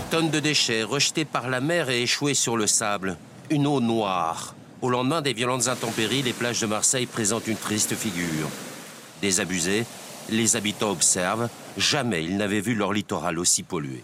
Des 0.00 0.16
tonnes 0.16 0.30
de 0.30 0.40
déchets 0.40 0.82
rejetés 0.82 1.26
par 1.26 1.50
la 1.50 1.60
mer 1.60 1.90
et 1.90 2.00
échoués 2.02 2.32
sur 2.32 2.56
le 2.56 2.66
sable. 2.66 3.18
Une 3.50 3.66
eau 3.66 3.80
noire. 3.80 4.54
Au 4.80 4.88
lendemain 4.88 5.20
des 5.20 5.34
violentes 5.34 5.68
intempéries, 5.68 6.22
les 6.22 6.32
plages 6.32 6.62
de 6.62 6.66
Marseille 6.66 7.04
présentent 7.04 7.46
une 7.46 7.58
triste 7.58 7.94
figure. 7.94 8.48
Désabusés, 9.20 9.84
les 10.30 10.56
habitants 10.56 10.90
observent. 10.90 11.50
Jamais 11.76 12.24
ils 12.24 12.38
n'avaient 12.38 12.62
vu 12.62 12.74
leur 12.74 12.94
littoral 12.94 13.38
aussi 13.38 13.62
pollué. 13.62 14.02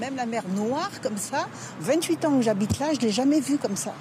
Même 0.00 0.16
la 0.16 0.26
mer 0.26 0.42
Noire, 0.56 0.90
comme 1.02 1.18
ça, 1.18 1.46
28 1.82 2.24
ans 2.24 2.36
que 2.38 2.42
j'habite 2.42 2.80
là, 2.80 2.88
je 2.92 2.98
ne 2.98 3.02
l'ai 3.02 3.12
jamais 3.12 3.40
vue 3.40 3.58
comme 3.58 3.76
ça. 3.76 3.94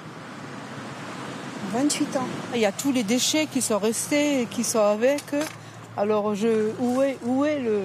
28 1.71 2.17
ans. 2.17 2.27
Il 2.55 2.61
y 2.61 2.65
a 2.65 2.71
tous 2.71 2.91
les 2.91 3.03
déchets 3.03 3.45
qui 3.45 3.61
sont 3.61 3.77
restés 3.77 4.41
et 4.41 4.45
qui 4.47 4.63
sont 4.63 4.79
avec. 4.79 5.23
Alors, 5.97 6.33
je, 6.33 6.71
où, 6.79 7.03
est, 7.03 7.19
où 7.23 7.45
est 7.45 7.59
le. 7.59 7.83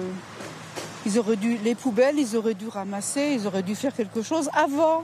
Ils 1.05 1.19
auraient 1.19 1.35
dû. 1.35 1.57
Les 1.63 1.75
poubelles, 1.75 2.17
ils 2.17 2.37
auraient 2.37 2.53
dû 2.53 2.67
ramasser, 2.67 3.37
ils 3.37 3.45
auraient 3.45 3.63
dû 3.63 3.75
faire 3.75 3.93
quelque 3.93 4.21
chose 4.21 4.49
avant. 4.53 5.03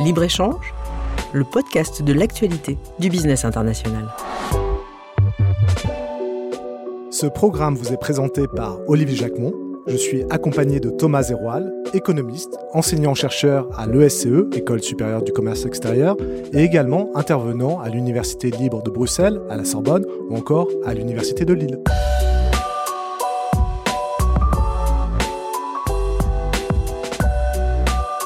Libre-échange, 0.00 0.72
le 1.32 1.44
podcast 1.44 2.02
de 2.02 2.12
l'actualité 2.12 2.78
du 2.98 3.08
business 3.08 3.44
international. 3.44 4.08
Ce 7.10 7.26
programme 7.26 7.74
vous 7.74 7.92
est 7.92 8.00
présenté 8.00 8.46
par 8.46 8.78
Olivier 8.86 9.16
Jacquemont. 9.16 9.52
Je 9.86 9.96
suis 9.96 10.24
accompagné 10.30 10.78
de 10.78 10.88
Thomas 10.90 11.24
Zeroual, 11.24 11.72
économiste, 11.92 12.56
enseignant-chercheur 12.72 13.68
à 13.76 13.86
l'ESCE, 13.86 14.54
École 14.54 14.82
supérieure 14.82 15.22
du 15.22 15.32
commerce 15.32 15.64
extérieur, 15.64 16.16
et 16.52 16.62
également 16.62 17.10
intervenant 17.16 17.80
à 17.80 17.88
l'Université 17.88 18.50
libre 18.50 18.82
de 18.82 18.90
Bruxelles, 18.90 19.40
à 19.50 19.56
la 19.56 19.64
Sorbonne 19.64 20.06
ou 20.28 20.36
encore 20.36 20.68
à 20.86 20.94
l'Université 20.94 21.44
de 21.44 21.54
Lille. 21.54 21.80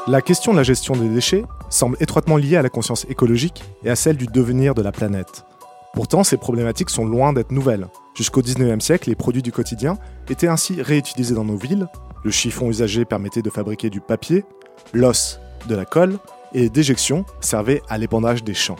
La 0.06 0.20
question 0.20 0.52
de 0.52 0.58
la 0.58 0.64
gestion 0.64 0.94
des 0.94 1.08
déchets 1.08 1.44
semble 1.70 1.96
étroitement 1.98 2.36
liée 2.36 2.56
à 2.56 2.62
la 2.62 2.68
conscience 2.68 3.06
écologique 3.08 3.64
et 3.84 3.90
à 3.90 3.96
celle 3.96 4.18
du 4.18 4.26
devenir 4.26 4.74
de 4.74 4.82
la 4.82 4.92
planète. 4.92 5.46
Pourtant, 5.94 6.24
ces 6.24 6.36
problématiques 6.36 6.90
sont 6.90 7.06
loin 7.06 7.32
d'être 7.32 7.52
nouvelles. 7.52 7.88
Jusqu'au 8.14 8.42
19e 8.42 8.80
siècle, 8.80 9.08
les 9.08 9.14
produits 9.14 9.40
du 9.40 9.50
quotidien 9.50 9.96
étaient 10.28 10.48
ainsi 10.48 10.82
réutilisés 10.82 11.34
dans 11.34 11.46
nos 11.46 11.56
villes. 11.56 11.88
Le 12.22 12.30
chiffon 12.30 12.68
usagé 12.68 13.06
permettait 13.06 13.40
de 13.40 13.48
fabriquer 13.48 13.88
du 13.88 14.02
papier, 14.02 14.44
l'os 14.92 15.40
de 15.68 15.74
la 15.74 15.86
colle, 15.86 16.18
et 16.52 16.60
les 16.60 16.70
déjections 16.70 17.24
servaient 17.40 17.80
à 17.88 17.96
l'épandage 17.96 18.44
des 18.44 18.52
champs. 18.52 18.76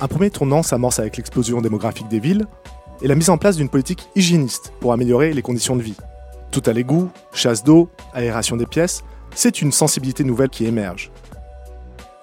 Un 0.00 0.08
premier 0.08 0.30
tournant 0.30 0.64
s'amorce 0.64 0.98
avec 0.98 1.18
l'explosion 1.18 1.60
démographique 1.60 2.08
des 2.08 2.18
villes 2.18 2.46
et 3.00 3.06
la 3.06 3.14
mise 3.14 3.30
en 3.30 3.38
place 3.38 3.58
d'une 3.58 3.68
politique 3.68 4.08
hygiéniste 4.16 4.72
pour 4.80 4.92
améliorer 4.92 5.34
les 5.34 5.42
conditions 5.42 5.76
de 5.76 5.82
vie. 5.82 5.96
Tout 6.50 6.62
à 6.66 6.72
l'égout, 6.72 7.10
chasse 7.32 7.62
d'eau, 7.62 7.88
aération 8.12 8.56
des 8.56 8.66
pièces, 8.66 9.04
c'est 9.34 9.62
une 9.62 9.72
sensibilité 9.72 10.24
nouvelle 10.24 10.50
qui 10.50 10.66
émerge. 10.66 11.10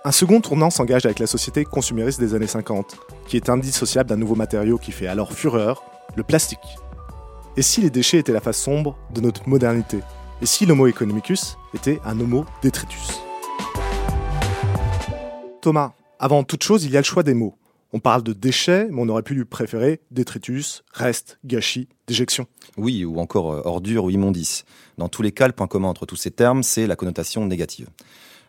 Un 0.06 0.12
second 0.12 0.40
tournant 0.40 0.70
s'engage 0.70 1.06
avec 1.06 1.20
la 1.20 1.28
société 1.28 1.66
consumériste 1.66 2.20
des 2.20 2.34
années 2.34 2.48
50, 2.48 2.98
qui 3.28 3.36
est 3.36 3.50
indissociable 3.50 4.10
d'un 4.10 4.18
nouveau 4.18 4.36
matériau 4.36 4.78
qui 4.78 4.92
fait 4.92 5.08
alors 5.08 5.34
fureur, 5.34 5.84
le 6.16 6.24
plastique. 6.24 6.60
Et 7.58 7.62
si 7.62 7.82
les 7.82 7.90
déchets 7.90 8.20
étaient 8.20 8.32
la 8.32 8.40
face 8.40 8.58
sombre 8.58 8.98
de 9.14 9.22
notre 9.22 9.50
modernité? 9.50 10.00
Et 10.42 10.46
si 10.46 10.66
l'homo 10.66 10.88
economicus 10.88 11.58
était 11.74 12.00
un 12.06 12.18
homo 12.20 12.46
detritus 12.64 13.20
Thomas, 15.62 15.92
avant 16.18 16.44
toute 16.44 16.64
chose, 16.64 16.86
il 16.86 16.92
y 16.92 16.98
a 16.98 17.02
le 17.02 17.06
choix 17.06 17.24
des 17.24 17.34
mots. 17.34 17.59
On 17.92 18.00
parle 18.00 18.22
de 18.22 18.34
déchets, 18.34 18.88
mais 18.92 19.02
on 19.02 19.10
aurait 19.10 19.24
pu 19.24 19.34
lui 19.34 19.46
préférer 19.46 20.00
détritus, 20.12 20.84
reste, 20.94 21.40
gâchis, 21.44 21.88
déjection. 22.08 22.46
Oui, 22.78 23.04
ou 23.04 23.20
encore 23.20 23.52
euh, 23.52 23.62
ordure 23.66 24.06
ou 24.06 24.10
immondice. 24.12 24.64
Dans 24.98 25.10
tous 25.10 25.24
les 25.24 25.32
cas, 25.32 25.48
le 25.48 25.54
point 25.54 25.68
commun 25.68 25.88
entre 25.88 26.06
tous 26.06 26.16
ces 26.16 26.30
termes, 26.30 26.62
c'est 26.62 26.86
la 26.86 26.96
connotation 26.96 27.46
négative. 27.46 27.90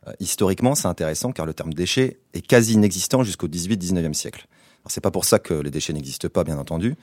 Euh, 0.06 0.12
historiquement, 0.20 0.74
c'est 0.74 0.88
intéressant 0.88 1.32
car 1.32 1.46
le 1.46 1.54
terme 1.54 1.72
déchet 1.72 2.20
est 2.34 2.46
quasi 2.46 2.74
inexistant 2.74 3.22
jusqu'au 3.22 3.48
18-19e 3.48 4.12
siècle. 4.12 4.46
C'est 4.86 5.00
pas 5.00 5.10
pour 5.10 5.24
ça 5.24 5.38
que 5.38 5.54
les 5.54 5.70
déchets 5.70 5.92
n'existent 5.92 6.28
pas, 6.28 6.44
bien 6.44 6.58
entendu. 6.58 6.96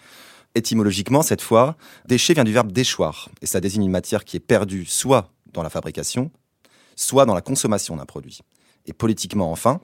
Étymologiquement, 0.55 1.21
cette 1.21 1.41
fois, 1.41 1.75
déchet 2.07 2.33
vient 2.33 2.43
du 2.43 2.51
verbe 2.51 2.71
déchoir, 2.71 3.29
et 3.41 3.45
ça 3.45 3.61
désigne 3.61 3.83
une 3.83 3.91
matière 3.91 4.25
qui 4.25 4.37
est 4.37 4.41
perdue 4.41 4.85
soit 4.85 5.31
dans 5.53 5.61
la 5.63 5.69
fabrication, 5.69 6.31
soit 6.95 7.25
dans 7.25 7.35
la 7.35 7.41
consommation 7.41 7.95
d'un 7.95 8.05
produit. 8.05 8.39
Et 8.85 8.93
politiquement, 8.93 9.51
enfin, 9.51 9.81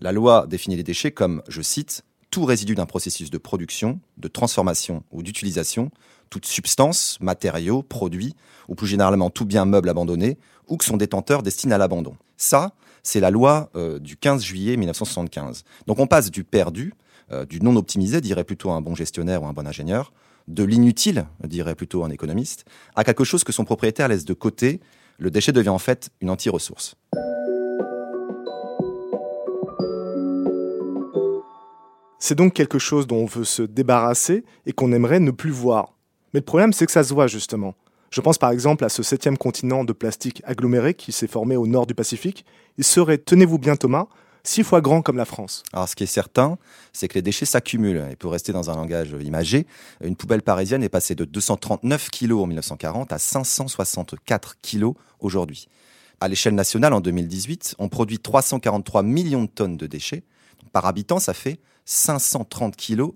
la 0.00 0.12
loi 0.12 0.46
définit 0.46 0.76
les 0.76 0.82
déchets 0.82 1.10
comme, 1.10 1.42
je 1.48 1.62
cite, 1.62 2.04
tout 2.30 2.44
résidu 2.44 2.74
d'un 2.74 2.86
processus 2.86 3.30
de 3.30 3.38
production, 3.38 4.00
de 4.18 4.28
transformation 4.28 5.02
ou 5.10 5.22
d'utilisation, 5.22 5.90
toute 6.28 6.46
substance, 6.46 7.18
matériau, 7.20 7.82
produit, 7.82 8.34
ou 8.68 8.74
plus 8.74 8.86
généralement 8.86 9.30
tout 9.30 9.46
bien 9.46 9.64
meuble 9.64 9.88
abandonné, 9.88 10.36
ou 10.68 10.76
que 10.76 10.84
son 10.84 10.96
détenteur 10.96 11.42
destine 11.42 11.72
à 11.72 11.78
l'abandon. 11.78 12.16
Ça, 12.36 12.72
c'est 13.02 13.20
la 13.20 13.30
loi 13.30 13.70
euh, 13.76 13.98
du 13.98 14.16
15 14.16 14.42
juillet 14.42 14.76
1975. 14.76 15.64
Donc 15.86 15.98
on 15.98 16.06
passe 16.06 16.30
du 16.30 16.44
perdu, 16.44 16.92
euh, 17.30 17.46
du 17.46 17.60
non 17.60 17.76
optimisé, 17.76 18.20
dirait 18.20 18.44
plutôt 18.44 18.70
un 18.72 18.80
bon 18.80 18.94
gestionnaire 18.94 19.42
ou 19.42 19.46
un 19.46 19.52
bon 19.52 19.66
ingénieur, 19.66 20.12
de 20.48 20.64
l'inutile, 20.64 21.26
dirait 21.44 21.74
plutôt 21.74 22.04
un 22.04 22.10
économiste, 22.10 22.64
à 22.94 23.04
quelque 23.04 23.24
chose 23.24 23.44
que 23.44 23.52
son 23.52 23.64
propriétaire 23.64 24.08
laisse 24.08 24.24
de 24.24 24.34
côté. 24.34 24.80
Le 25.18 25.30
déchet 25.30 25.52
devient 25.52 25.70
en 25.70 25.78
fait 25.78 26.10
une 26.20 26.30
anti-ressource. 26.30 26.96
C'est 32.28 32.34
donc 32.34 32.54
quelque 32.54 32.80
chose 32.80 33.06
dont 33.06 33.18
on 33.18 33.26
veut 33.26 33.44
se 33.44 33.62
débarrasser 33.62 34.42
et 34.66 34.72
qu'on 34.72 34.90
aimerait 34.90 35.20
ne 35.20 35.30
plus 35.30 35.52
voir. 35.52 35.94
Mais 36.34 36.40
le 36.40 36.44
problème, 36.44 36.72
c'est 36.72 36.84
que 36.84 36.90
ça 36.90 37.04
se 37.04 37.14
voit 37.14 37.28
justement. 37.28 37.76
Je 38.10 38.20
pense 38.20 38.36
par 38.36 38.50
exemple 38.50 38.84
à 38.84 38.88
ce 38.88 39.04
septième 39.04 39.38
continent 39.38 39.84
de 39.84 39.92
plastique 39.92 40.42
aggloméré 40.44 40.94
qui 40.94 41.12
s'est 41.12 41.28
formé 41.28 41.56
au 41.56 41.68
nord 41.68 41.86
du 41.86 41.94
Pacifique. 41.94 42.44
Il 42.78 42.82
serait, 42.82 43.18
tenez-vous 43.18 43.60
bien 43.60 43.76
Thomas, 43.76 44.08
six 44.42 44.64
fois 44.64 44.80
grand 44.80 45.02
comme 45.02 45.18
la 45.18 45.24
France. 45.24 45.62
Alors, 45.72 45.88
ce 45.88 45.94
qui 45.94 46.02
est 46.02 46.08
certain, 46.08 46.58
c'est 46.92 47.06
que 47.06 47.14
les 47.14 47.22
déchets 47.22 47.46
s'accumulent. 47.46 48.08
Et 48.10 48.16
pour 48.16 48.32
rester 48.32 48.52
dans 48.52 48.70
un 48.70 48.74
langage 48.74 49.14
imagé, 49.22 49.68
une 50.02 50.16
poubelle 50.16 50.42
parisienne 50.42 50.82
est 50.82 50.88
passée 50.88 51.14
de 51.14 51.24
239 51.24 52.10
kg 52.10 52.32
en 52.32 52.46
1940 52.48 53.12
à 53.12 53.18
564 53.18 54.56
kg 54.62 54.94
aujourd'hui. 55.20 55.68
À 56.20 56.26
l'échelle 56.26 56.56
nationale, 56.56 56.92
en 56.92 57.00
2018, 57.00 57.76
on 57.78 57.88
produit 57.88 58.18
343 58.18 59.04
millions 59.04 59.44
de 59.44 59.48
tonnes 59.48 59.76
de 59.76 59.86
déchets. 59.86 60.24
Par 60.72 60.86
habitant, 60.86 61.20
ça 61.20 61.32
fait 61.32 61.60
530 61.86 62.76
kg 62.76 63.12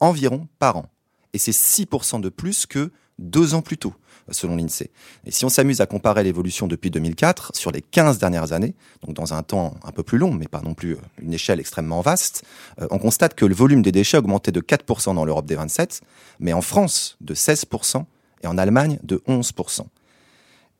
environ 0.00 0.48
par 0.58 0.76
an. 0.76 0.86
Et 1.32 1.38
c'est 1.38 1.52
6% 1.52 2.20
de 2.20 2.28
plus 2.28 2.66
que 2.66 2.90
deux 3.18 3.54
ans 3.54 3.62
plus 3.62 3.78
tôt, 3.78 3.94
selon 4.30 4.56
l'INSEE. 4.56 4.90
Et 5.24 5.30
si 5.30 5.44
on 5.44 5.48
s'amuse 5.48 5.80
à 5.80 5.86
comparer 5.86 6.24
l'évolution 6.24 6.66
depuis 6.66 6.90
2004 6.90 7.52
sur 7.54 7.70
les 7.70 7.80
15 7.80 8.18
dernières 8.18 8.52
années, 8.52 8.74
donc 9.02 9.14
dans 9.14 9.34
un 9.34 9.42
temps 9.42 9.74
un 9.84 9.92
peu 9.92 10.02
plus 10.02 10.18
long, 10.18 10.32
mais 10.32 10.48
pas 10.48 10.60
non 10.60 10.74
plus 10.74 10.96
une 11.20 11.32
échelle 11.32 11.60
extrêmement 11.60 12.00
vaste, 12.00 12.44
euh, 12.80 12.88
on 12.90 12.98
constate 12.98 13.34
que 13.34 13.44
le 13.44 13.54
volume 13.54 13.82
des 13.82 13.92
déchets 13.92 14.16
a 14.16 14.20
augmenté 14.20 14.50
de 14.50 14.60
4% 14.60 15.14
dans 15.14 15.24
l'Europe 15.24 15.46
des 15.46 15.54
27, 15.54 16.00
mais 16.40 16.52
en 16.52 16.62
France 16.62 17.16
de 17.20 17.34
16% 17.34 18.04
et 18.42 18.46
en 18.46 18.58
Allemagne 18.58 18.98
de 19.02 19.22
11%. 19.28 19.86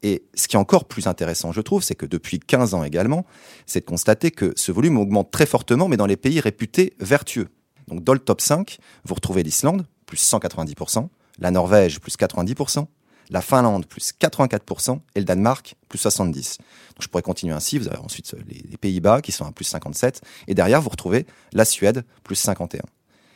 Et 0.04 0.22
ce 0.34 0.48
qui 0.48 0.56
est 0.56 0.59
encore 0.59 0.84
plus 0.84 1.06
intéressant, 1.06 1.50
je 1.50 1.62
trouve, 1.62 1.82
c'est 1.82 1.94
que 1.94 2.04
depuis 2.04 2.38
15 2.38 2.75
ans 2.75 2.84
également, 2.84 3.25
c'est 3.65 3.81
de 3.81 3.87
constater 3.87 4.31
que 4.31 4.53
ce 4.54 4.70
volume 4.70 4.98
augmente 4.98 5.31
très 5.31 5.47
fortement, 5.47 5.88
mais 5.88 5.97
dans 5.97 6.04
les 6.04 6.19
pays 6.19 6.41
réputés 6.41 6.92
vertueux. 7.00 7.48
Donc 7.88 8.04
dans 8.04 8.12
le 8.12 8.19
top 8.19 8.43
5, 8.43 8.78
vous 9.06 9.14
retrouvez 9.14 9.43
l'Islande, 9.43 9.87
plus 10.04 10.22
190%, 10.22 11.09
la 11.38 11.50
Norvège, 11.50 12.00
plus 12.00 12.19
90%, 12.19 12.87
la 13.31 13.41
Finlande, 13.41 13.87
plus 13.87 14.12
84%, 14.20 15.00
et 15.14 15.20
le 15.20 15.25
Danemark, 15.25 15.75
plus 15.88 16.04
70%. 16.04 16.59
Donc 16.59 16.66
je 17.00 17.09
pourrais 17.09 17.22
continuer 17.22 17.54
ainsi, 17.54 17.78
vous 17.78 17.88
avez 17.88 17.97
ensuite 17.97 18.34
les, 18.47 18.76
Pays-Bas 18.76 19.22
qui 19.22 19.32
sont 19.32 19.47
à 19.47 19.53
plus 19.53 19.72
57%, 19.72 20.20
et 20.48 20.54
derrière 20.54 20.82
vous 20.82 20.91
retrouvez 20.91 21.25
la 21.54 21.64
Suède, 21.64 22.04
plus 22.25 22.44
51%. 22.44 22.81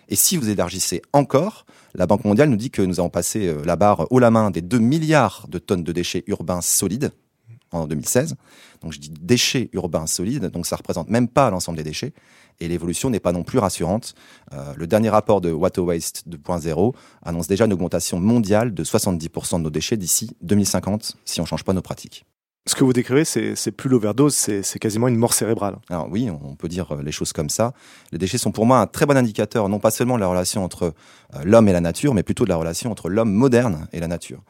Et 0.09 0.17
si 0.17 0.37
vous 0.37 0.49
élargissez 0.49 1.03
encore, 1.13 1.67
la 1.95 2.07
Banque 2.07 2.25
mondiale 2.25 2.49
nous 2.49 2.57
dit 2.57 2.71
que 2.71 2.83
nous 2.83 3.01
avons 3.01 3.11
passé 3.11 3.47
euh, 3.47 3.63
la 3.65 3.77
barre 3.77 4.10
haut 4.10 4.19
la 4.19 4.31
main 4.31 4.51
des 4.51 4.63
2 4.63 4.78
milliards 4.78 5.47
de 5.49 5.59
tonnes 5.59 5.84
de 5.84 5.93
déchets 5.93 6.25
urbains 6.27 6.60
solides 6.60 7.13
en 7.72 7.87
2016. 7.87 8.37
Donc 8.81 8.93
je 8.93 8.99
dis 8.99 9.10
déchets 9.10 9.69
urbains 9.72 10.07
solides, 10.07 10.47
donc 10.47 10.66
ça 10.66 10.77
représente 10.77 11.10
même 11.10 11.28
pas 11.28 11.51
l'ensemble 11.51 11.77
des 11.77 11.84
déchets. 11.84 12.13
Et 12.60 12.69
l'évolution 12.69 13.10
n'est 13.10 13.21
pas 13.21 13.33
non 13.33 13.45
plus 13.45 13.59
rassurante. 13.59 14.15
Euh, 14.53 14.72
le 14.77 14.87
dernier 14.87 15.10
rapport 15.10 15.41
de 15.41 15.53
Water 15.53 15.84
Waste 15.84 16.25
2.0 16.28 16.95
annonce 17.22 17.47
déjà 17.47 17.66
une 17.66 17.72
augmentation 17.72 18.19
mondiale 18.19 18.75
de 18.75 18.84
70% 18.84 19.59
de 19.59 19.63
nos 19.63 19.71
déchets 19.71 19.97
d'ici 19.97 20.37
2050 20.43 21.16
si 21.25 21.41
on 21.41 21.45
ne 21.45 21.49
change 21.49 21.65
pas 21.65 21.72
nos 21.72 21.83
pratiques. 21.83 22.25
Ce 22.68 22.74
que 22.74 22.84
vous 22.84 22.92
décrivez, 22.92 23.24
c'est 23.24 23.70
plus 23.70 23.88
l'overdose, 23.88 24.34
c'est 24.34 24.78
quasiment 24.78 25.09
une 25.09 25.16
mort 25.16 25.32
cérébrale. 25.32 25.78
Alors 25.88 26.06
oui, 26.10 26.28
on 26.28 26.54
peut 26.54 26.68
dire 26.68 26.92
euh, 26.92 27.03
les 27.03 27.12
choses 27.12 27.32
comme 27.32 27.48
ça. 27.48 27.72
Les 28.12 28.18
déchets 28.18 28.36
sont 28.36 28.53
pour 28.53 28.66
moi 28.66 28.78
un 28.78 28.86
très 28.86 29.06
bon 29.06 29.16
indicateur, 29.16 29.70
non 29.70 29.78
pas 29.78 29.91
seulement 29.91 30.16
de 30.16 30.20
la 30.20 30.26
relation 30.26 30.62
entre 30.62 30.92
euh, 31.34 31.38
l'homme 31.44 31.66
et 31.68 31.72
la 31.72 31.80
nature, 31.80 32.12
mais 32.12 32.22
plutôt 32.22 32.44
de 32.44 32.50
la 32.50 32.56
relation 32.56 32.91
entre 32.91 33.09
l'homme 33.09 33.32
moderne 33.32 33.88
et 33.94 34.00
la 34.00 34.06
nature. 34.06 34.42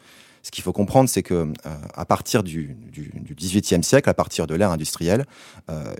Ce 0.42 0.50
qu'il 0.50 0.64
faut 0.64 0.72
comprendre, 0.72 1.08
c'est 1.08 1.22
que 1.22 1.34
euh, 1.34 1.74
à 1.94 2.04
partir 2.04 2.42
du, 2.42 2.76
XVIIIe 3.36 3.84
siècle, 3.84 4.10
à 4.10 4.14
partir 4.14 4.48
de 4.48 4.56
l'ère 4.56 4.72
industrielle, 4.72 5.24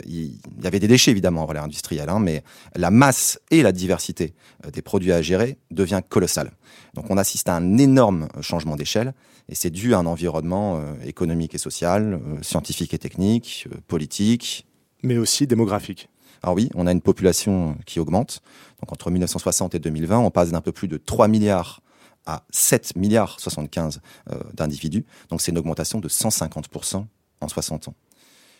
il 0.04 0.40
y 0.60 0.66
avait 0.66 0.80
des 0.80 0.88
déchets 0.88 1.12
évidemment 1.12 1.44
avant 1.44 1.52
l'ère 1.52 1.64
industrielle, 1.64 2.08
hein, 2.08 2.18
mais 2.18 2.42
la 2.74 2.90
masse 2.90 3.38
et 3.52 3.62
la 3.62 3.70
diversité 3.70 4.34
des 4.72 4.82
produits 4.82 5.12
à 5.12 5.22
gérer 5.22 5.56
devient 5.70 6.00
colossale. 6.08 6.50
Donc 6.94 7.10
on 7.10 7.16
assiste 7.16 7.48
à 7.48 7.54
un 7.54 7.78
énorme 7.78 8.26
changement 8.40 8.74
d'échelle, 8.74 9.14
et 9.48 9.54
c'est 9.54 9.70
dû 9.70 9.94
à 9.94 9.98
un 9.98 10.06
environnement 10.06 10.80
économique 11.04 11.54
et 11.54 11.58
social, 11.58 12.20
scientifique 12.42 12.92
et 12.92 12.98
technique, 12.98 13.66
politique, 13.86 14.66
mais 15.02 15.16
aussi 15.16 15.46
démographique. 15.46 16.08
Alors 16.42 16.56
oui, 16.56 16.70
on 16.74 16.86
a 16.86 16.92
une 16.92 17.00
population 17.00 17.76
qui 17.86 18.00
augmente. 18.00 18.42
Donc 18.80 18.92
entre 18.92 19.10
1960 19.10 19.74
et 19.74 19.78
2020, 19.78 20.18
on 20.18 20.30
passe 20.30 20.50
d'un 20.50 20.60
peu 20.60 20.72
plus 20.72 20.88
de 20.88 20.96
3 20.96 21.28
milliards 21.28 21.82
à 22.26 22.44
7 22.50 22.96
milliards 22.96 23.40
75 23.40 24.00
euh, 24.30 24.38
d'individus. 24.54 25.04
Donc 25.30 25.40
c'est 25.40 25.50
une 25.50 25.58
augmentation 25.58 25.98
de 25.98 26.08
150% 26.08 27.04
en 27.40 27.48
60 27.48 27.88
ans. 27.88 27.94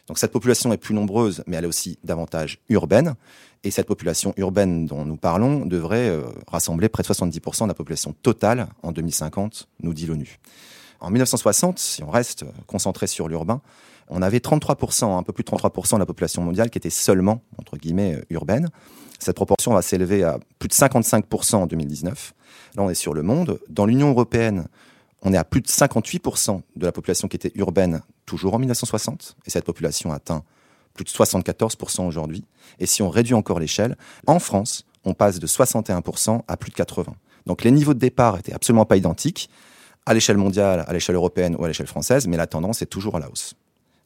Donc 0.07 0.19
cette 0.19 0.33
population 0.33 0.73
est 0.73 0.79
plus 0.79 0.95
nombreuse, 0.95 1.45
mais 1.47 1.57
elle 1.57 1.65
est 1.65 1.69
aussi 1.69 1.99
davantage 2.03 2.61
urbaine. 2.71 3.15
Et 3.65 3.71
cette 3.71 3.87
population 3.87 4.33
urbaine 4.37 4.87
dont 4.87 5.05
nous 5.05 5.17
parlons 5.17 5.67
devrait 5.67 6.09
euh, 6.09 6.25
rassembler 6.47 6.89
près 6.89 7.03
de 7.03 7.09
70% 7.09 7.65
de 7.65 7.69
la 7.69 7.75
population 7.75 8.15
totale 8.23 8.69
en 8.83 8.93
2050, 8.93 9.69
nous 9.83 9.93
dit 9.93 10.07
l'ONU. 10.07 10.39
En 11.01 11.11
1960, 11.11 11.79
si 11.79 12.03
on 12.03 12.11
reste 12.11 12.45
concentré 12.67 13.07
sur 13.07 13.29
l'urbain, 13.29 13.61
on 14.09 14.23
avait 14.23 14.39
33%, 14.39 15.17
un 15.17 15.23
peu 15.23 15.33
plus 15.33 15.45
de 15.45 15.51
33% 15.51 15.95
de 15.95 15.99
la 15.99 16.07
population 16.07 16.43
mondiale 16.43 16.71
qui 16.71 16.79
était 16.79 16.91
seulement, 16.91 17.43
entre 17.59 17.77
guillemets, 17.77 18.17
euh, 18.17 18.25
urbaine. 18.31 18.69
Cette 19.19 19.37
proportion 19.37 19.75
va 19.75 19.83
s'élever 19.83 20.25
à 20.25 20.39
plus 20.59 20.69
de 20.69 20.75
55% 20.75 21.57
en 21.57 21.67
2019. 21.67 22.35
Là, 22.77 22.83
on 22.83 22.91
est 22.91 22.95
sur 22.95 23.15
le 23.15 23.23
monde. 23.23 23.61
Dans 23.69 23.87
l'Union 23.87 24.11
européenne, 24.11 24.69
on 25.23 25.33
est 25.33 25.37
à 25.37 25.45
plus 25.45 25.61
de 25.61 25.67
58% 25.67 26.63
de 26.77 26.87
la 26.87 26.93
population 26.93 27.29
qui 27.29 27.37
était 27.37 27.53
urbaine 27.57 28.03
toujours 28.27 28.55
en 28.55 28.59
1960. 28.59 29.37
Et 29.47 29.51
cette 29.51 29.65
population 29.65 30.13
atteint 30.13 30.43
plus 30.95 31.05
de 31.05 31.11
74% 31.11 32.07
aujourd'hui. 32.07 32.45
Et 32.79 32.87
si 32.87 33.03
on 33.03 33.11
réduit 33.11 33.35
encore 33.35 33.61
l'échelle, 33.61 33.97
en 34.27 34.39
France, 34.39 34.85
on 35.05 35.15
passe 35.15 35.39
de 35.39 35.47
61% 35.47 36.43
à 36.47 36.57
plus 36.57 36.71
de 36.71 36.77
80%. 36.77 37.07
Donc 37.47 37.65
les 37.65 37.71
niveaux 37.71 37.95
de 37.95 37.99
départ 37.99 38.39
étaient 38.39 38.53
absolument 38.53 38.85
pas 38.85 38.97
identiques 38.97 39.49
à 40.09 40.15
l'échelle 40.15 40.39
mondiale, 40.39 40.85
à 40.87 40.93
l'échelle 40.95 41.17
européenne 41.17 41.55
ou 41.59 41.65
à 41.65 41.69
l'échelle 41.69 41.87
française, 41.87 42.27
mais 42.27 42.39
la 42.39 42.47
tendance 42.47 42.81
est 42.81 42.87
toujours 42.87 43.17
à 43.17 43.21
la 43.21 43.31
hausse. 43.31 43.55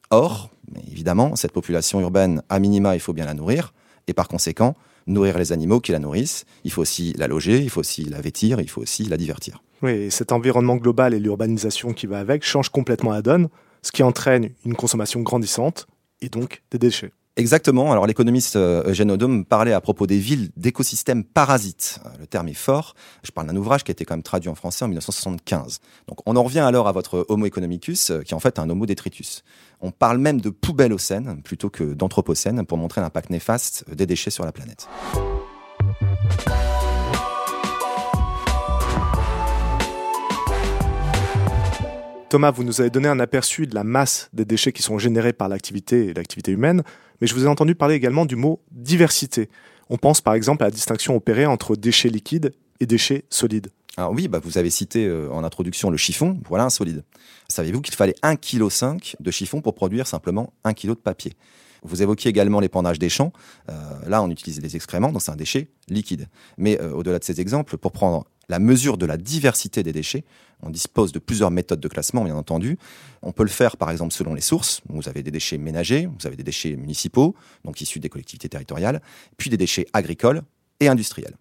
Or, 0.09 0.49
évidemment, 0.91 1.37
cette 1.37 1.53
population 1.53 2.01
urbaine, 2.01 2.43
à 2.49 2.59
minima, 2.59 2.93
il 2.93 2.99
faut 2.99 3.13
bien 3.13 3.25
la 3.25 3.33
nourrir. 3.33 3.73
Et 4.07 4.13
par 4.13 4.27
conséquent, 4.27 4.75
nourrir 5.07 5.37
les 5.37 5.53
animaux 5.53 5.79
qui 5.79 5.93
la 5.93 5.99
nourrissent. 5.99 6.43
Il 6.65 6.71
faut 6.71 6.81
aussi 6.81 7.13
la 7.17 7.27
loger, 7.27 7.59
il 7.59 7.69
faut 7.69 7.79
aussi 7.79 8.03
la 8.03 8.19
vêtir, 8.19 8.59
il 8.59 8.69
faut 8.69 8.81
aussi 8.81 9.05
la 9.05 9.15
divertir. 9.15 9.63
Oui, 9.81 10.11
cet 10.11 10.33
environnement 10.33 10.75
global 10.75 11.13
et 11.13 11.19
l'urbanisation 11.19 11.93
qui 11.93 12.05
va 12.05 12.19
avec 12.19 12.43
changent 12.43 12.69
complètement 12.69 13.11
la 13.11 13.21
donne, 13.21 13.47
ce 13.81 13.93
qui 13.93 14.03
entraîne 14.03 14.49
une 14.65 14.75
consommation 14.75 15.21
grandissante 15.21 15.87
et 16.19 16.27
donc 16.27 16.63
des 16.69 16.79
déchets. 16.79 17.13
Exactement. 17.35 17.91
Alors 17.91 18.05
l'économiste 18.05 18.57
euh, 18.57 18.83
Eugène 18.85 19.09
Odom 19.09 19.43
parlait 19.43 19.73
à 19.73 19.81
propos 19.81 20.05
des 20.05 20.19
villes 20.19 20.49
d'écosystèmes 20.55 21.23
parasites. 21.23 21.99
Euh, 22.05 22.09
le 22.19 22.27
terme 22.27 22.47
est 22.47 22.53
fort. 22.53 22.93
Je 23.23 23.31
parle 23.31 23.47
d'un 23.47 23.55
ouvrage 23.55 23.83
qui 23.83 23.89
a 23.89 23.93
été 23.93 24.05
quand 24.05 24.13
même 24.13 24.21
traduit 24.21 24.49
en 24.49 24.55
français 24.55 24.85
en 24.85 24.87
1975. 24.87 25.79
Donc 26.07 26.19
on 26.27 26.35
en 26.35 26.43
revient 26.43 26.59
alors 26.59 26.87
à 26.87 26.91
votre 26.91 27.25
Homo 27.29 27.47
economicus, 27.47 28.11
euh, 28.11 28.21
qui 28.21 28.33
est 28.33 28.35
en 28.35 28.39
fait 28.39 28.59
un 28.59 28.69
Homo 28.69 28.85
detritus. 28.85 29.43
On 29.81 29.89
parle 29.89 30.19
même 30.19 30.41
de 30.41 30.51
poubelle 30.51 30.93
océne 30.93 31.41
plutôt 31.41 31.71
que 31.71 31.83
d'anthropocène 31.83 32.67
pour 32.67 32.77
montrer 32.77 33.01
l'impact 33.01 33.31
néfaste 33.31 33.85
des 33.91 34.05
déchets 34.05 34.29
sur 34.29 34.45
la 34.45 34.51
planète. 34.51 34.87
Thomas, 42.33 42.49
vous 42.49 42.63
nous 42.63 42.81
avez 42.81 42.89
donné 42.89 43.07
un 43.07 43.19
aperçu 43.19 43.67
de 43.67 43.75
la 43.75 43.83
masse 43.83 44.29
des 44.33 44.43
déchets 44.43 44.71
qui 44.71 44.81
sont 44.81 44.97
générés 44.97 45.33
par 45.33 45.49
l'activité 45.49 46.07
et 46.07 46.13
l'activité 46.15 46.51
humaine, 46.51 46.81
mais 47.23 47.27
je 47.27 47.35
vous 47.35 47.45
ai 47.45 47.47
entendu 47.47 47.73
parler 47.73 47.95
également 47.95 48.25
du 48.25 48.35
mot 48.35 48.59
diversité. 48.71 49.49
On 49.89 49.95
pense 49.95 50.19
par 50.19 50.33
exemple 50.33 50.61
à 50.61 50.67
la 50.67 50.71
distinction 50.71 51.15
opérée 51.15 51.45
entre 51.45 51.77
déchets 51.77 52.09
liquides 52.09 52.51
et 52.81 52.85
déchets 52.85 53.23
solides. 53.29 53.69
Alors 53.95 54.11
oui, 54.11 54.27
bah 54.27 54.41
vous 54.43 54.57
avez 54.57 54.69
cité 54.69 55.05
euh, 55.05 55.31
en 55.31 55.45
introduction 55.45 55.89
le 55.89 55.95
chiffon, 55.95 56.37
voilà 56.49 56.65
un 56.65 56.69
solide. 56.69 57.05
Savez-vous 57.47 57.79
qu'il 57.79 57.95
fallait 57.95 58.15
1,5 58.23 58.99
kg 58.99 59.15
de 59.21 59.31
chiffon 59.31 59.61
pour 59.61 59.73
produire 59.73 60.05
simplement 60.05 60.51
1 60.65 60.73
kg 60.73 60.89
de 60.89 60.93
papier? 60.95 61.31
Vous 61.83 62.01
évoquiez 62.01 62.29
également 62.29 62.59
l'épandage 62.59 62.99
des 62.99 63.07
champs. 63.07 63.31
Euh, 63.69 63.73
là, 64.05 64.21
on 64.21 64.29
utilise 64.29 64.61
les 64.61 64.75
excréments, 64.75 65.13
donc 65.13 65.21
c'est 65.21 65.31
un 65.31 65.37
déchet 65.37 65.69
liquide. 65.87 66.27
Mais 66.57 66.77
euh, 66.81 66.91
au-delà 66.91 67.19
de 67.19 67.23
ces 67.23 67.39
exemples, 67.39 67.77
pour 67.77 67.93
prendre 67.93 68.25
la 68.49 68.59
mesure 68.59 68.97
de 68.97 69.05
la 69.05 69.17
diversité 69.17 69.83
des 69.83 69.91
déchets. 69.91 70.23
On 70.61 70.69
dispose 70.69 71.11
de 71.11 71.19
plusieurs 71.19 71.51
méthodes 71.51 71.79
de 71.79 71.87
classement, 71.87 72.23
bien 72.23 72.35
entendu. 72.35 72.77
On 73.21 73.31
peut 73.31 73.43
le 73.43 73.49
faire, 73.49 73.77
par 73.77 73.91
exemple, 73.91 74.13
selon 74.13 74.33
les 74.33 74.41
sources. 74.41 74.81
Vous 74.87 75.09
avez 75.09 75.23
des 75.23 75.31
déchets 75.31 75.57
ménagers, 75.57 76.07
vous 76.07 76.25
avez 76.25 76.35
des 76.35 76.43
déchets 76.43 76.75
municipaux, 76.75 77.35
donc 77.65 77.81
issus 77.81 77.99
des 77.99 78.09
collectivités 78.09 78.49
territoriales, 78.49 79.01
puis 79.37 79.49
des 79.49 79.57
déchets 79.57 79.87
agricoles 79.93 80.41
et 80.79 80.87
industriels. 80.87 81.35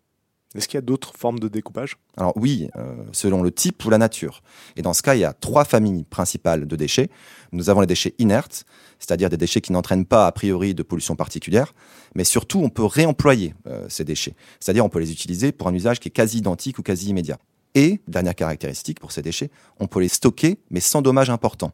Est-ce 0.54 0.68
qu'il 0.68 0.76
y 0.76 0.78
a 0.78 0.82
d'autres 0.82 1.12
formes 1.16 1.38
de 1.38 1.48
découpage? 1.48 1.96
Alors 2.16 2.32
oui, 2.36 2.68
euh, 2.76 2.94
selon 3.12 3.42
le 3.42 3.50
type 3.50 3.84
ou 3.84 3.90
la 3.90 3.98
nature. 3.98 4.42
Et 4.76 4.82
dans 4.82 4.92
ce 4.92 5.02
cas, 5.02 5.14
il 5.14 5.20
y 5.20 5.24
a 5.24 5.32
trois 5.32 5.64
familles 5.64 6.04
principales 6.04 6.66
de 6.66 6.76
déchets. 6.76 7.08
Nous 7.52 7.70
avons 7.70 7.80
les 7.80 7.86
déchets 7.86 8.14
inertes, 8.18 8.64
c'est-à-dire 8.98 9.30
des 9.30 9.36
déchets 9.36 9.60
qui 9.60 9.72
n'entraînent 9.72 10.06
pas 10.06 10.26
a 10.26 10.32
priori 10.32 10.74
de 10.74 10.82
pollution 10.82 11.16
particulière, 11.16 11.74
mais 12.14 12.24
surtout 12.24 12.60
on 12.60 12.68
peut 12.68 12.84
réemployer 12.84 13.54
euh, 13.66 13.86
ces 13.88 14.04
déchets, 14.04 14.34
c'est-à-dire 14.60 14.84
on 14.84 14.88
peut 14.88 15.00
les 15.00 15.12
utiliser 15.12 15.52
pour 15.52 15.68
un 15.68 15.74
usage 15.74 16.00
qui 16.00 16.08
est 16.08 16.12
quasi 16.12 16.38
identique 16.38 16.78
ou 16.78 16.82
quasi 16.82 17.08
immédiat. 17.08 17.38
Et, 17.74 18.00
dernière 18.06 18.34
caractéristique 18.34 19.00
pour 19.00 19.12
ces 19.12 19.22
déchets, 19.22 19.50
on 19.80 19.86
peut 19.86 20.00
les 20.00 20.08
stocker 20.08 20.58
mais 20.70 20.80
sans 20.80 21.02
dommage 21.02 21.30
important. 21.30 21.72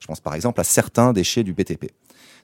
Je 0.00 0.06
pense 0.06 0.20
par 0.20 0.34
exemple 0.34 0.60
à 0.60 0.64
certains 0.64 1.12
déchets 1.12 1.42
du 1.42 1.52
BTP. 1.52 1.90